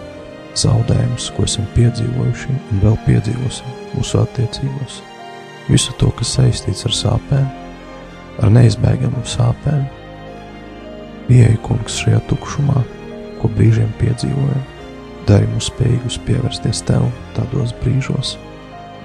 zaudējumus, 0.59 1.31
ko 1.37 1.47
esam 1.47 1.69
piedzīvojuši 1.77 2.59
un 2.59 2.85
vēl 2.85 2.99
piedzīvosim 3.07 3.81
mūsu 3.95 4.21
attiecībās 4.25 5.01
visu 5.73 5.95
to, 6.01 6.11
kas 6.19 6.37
saistīts 6.37 6.85
ar 6.89 6.97
sāpēm, 6.97 7.49
ar 8.45 8.53
neizbēgamām 8.53 9.25
sāpēm. 9.29 9.85
Ieej, 11.33 11.57
kungs, 11.65 11.97
šajā 12.03 12.21
tukšumā, 12.29 12.83
ko 13.41 13.51
brīžiem 13.57 13.91
piedzīvojam, 14.01 14.65
dari 15.29 15.49
mums 15.49 15.71
spējīgus 15.71 16.19
pievērsties 16.27 16.83
tev 16.89 17.07
tādos 17.37 17.73
brīžos, 17.81 18.35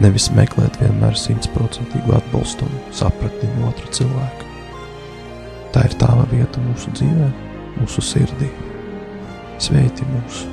nevis 0.03 0.27
meklēt 0.35 0.79
vienmēr 0.81 1.17
simtprocentīgu 1.17 2.17
atbalstu 2.17 2.67
un 2.67 2.77
sapratni 2.95 3.49
no 3.55 3.71
otra 3.71 3.93
cilvēka. 3.93 4.51
Tā 5.75 5.85
ir 5.87 5.97
tava 6.01 6.25
vieta 6.31 6.61
mūsu 6.63 6.91
dzīvē, 6.97 7.31
mūsu 7.77 8.03
sirdī. 8.03 8.49
Sveiti 9.61 10.05
mūs, 10.11 10.43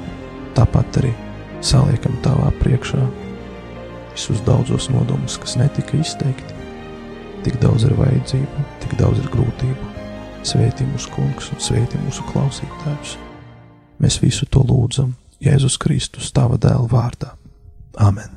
tāpat 0.57 1.01
arī 1.03 1.13
saliekam 1.65 2.17
tavā 2.25 2.51
priekšā 2.61 3.03
visus 4.15 4.41
daudzos 4.47 4.89
nodomus, 4.93 5.37
kas 5.43 5.57
netika 5.61 5.99
izteikti. 5.99 6.63
Tik 7.45 7.59
daudz 7.63 7.85
ir 7.85 7.97
vajadzību, 7.99 8.65
tik 8.85 8.97
daudz 9.01 9.21
ir 9.21 9.29
grūtību. 9.33 9.91
Sveitī 10.45 10.87
mūsu 10.89 11.13
kungs 11.15 11.51
un 11.53 11.61
sveitī 11.61 12.01
mūsu 12.05 12.25
klausītājus. 12.31 13.17
Mēs 14.01 14.21
visu 14.23 14.49
to 14.51 14.65
lūdzam 14.65 15.15
Jēzus 15.45 15.77
Kristus, 15.81 16.33
tava 16.33 16.59
dēla 16.61 16.89
vārdā. 16.91 17.35
Amen! 18.01 18.33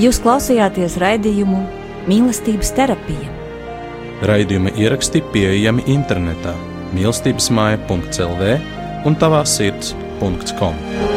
Jūs 0.00 0.20
klausījāties 0.24 0.96
raidījumu 1.02 1.60
Mīlestības 2.08 2.72
terapija. 2.76 3.36
Raidījuma 4.24 4.72
ieraksti 4.80 5.20
pieejami 5.32 5.84
internetā 5.92 6.56
mīlestības 6.96 7.50
māja.clv 7.54 8.50
un 9.08 9.20
tavā 9.20 9.44
sirds.com. 9.48 11.09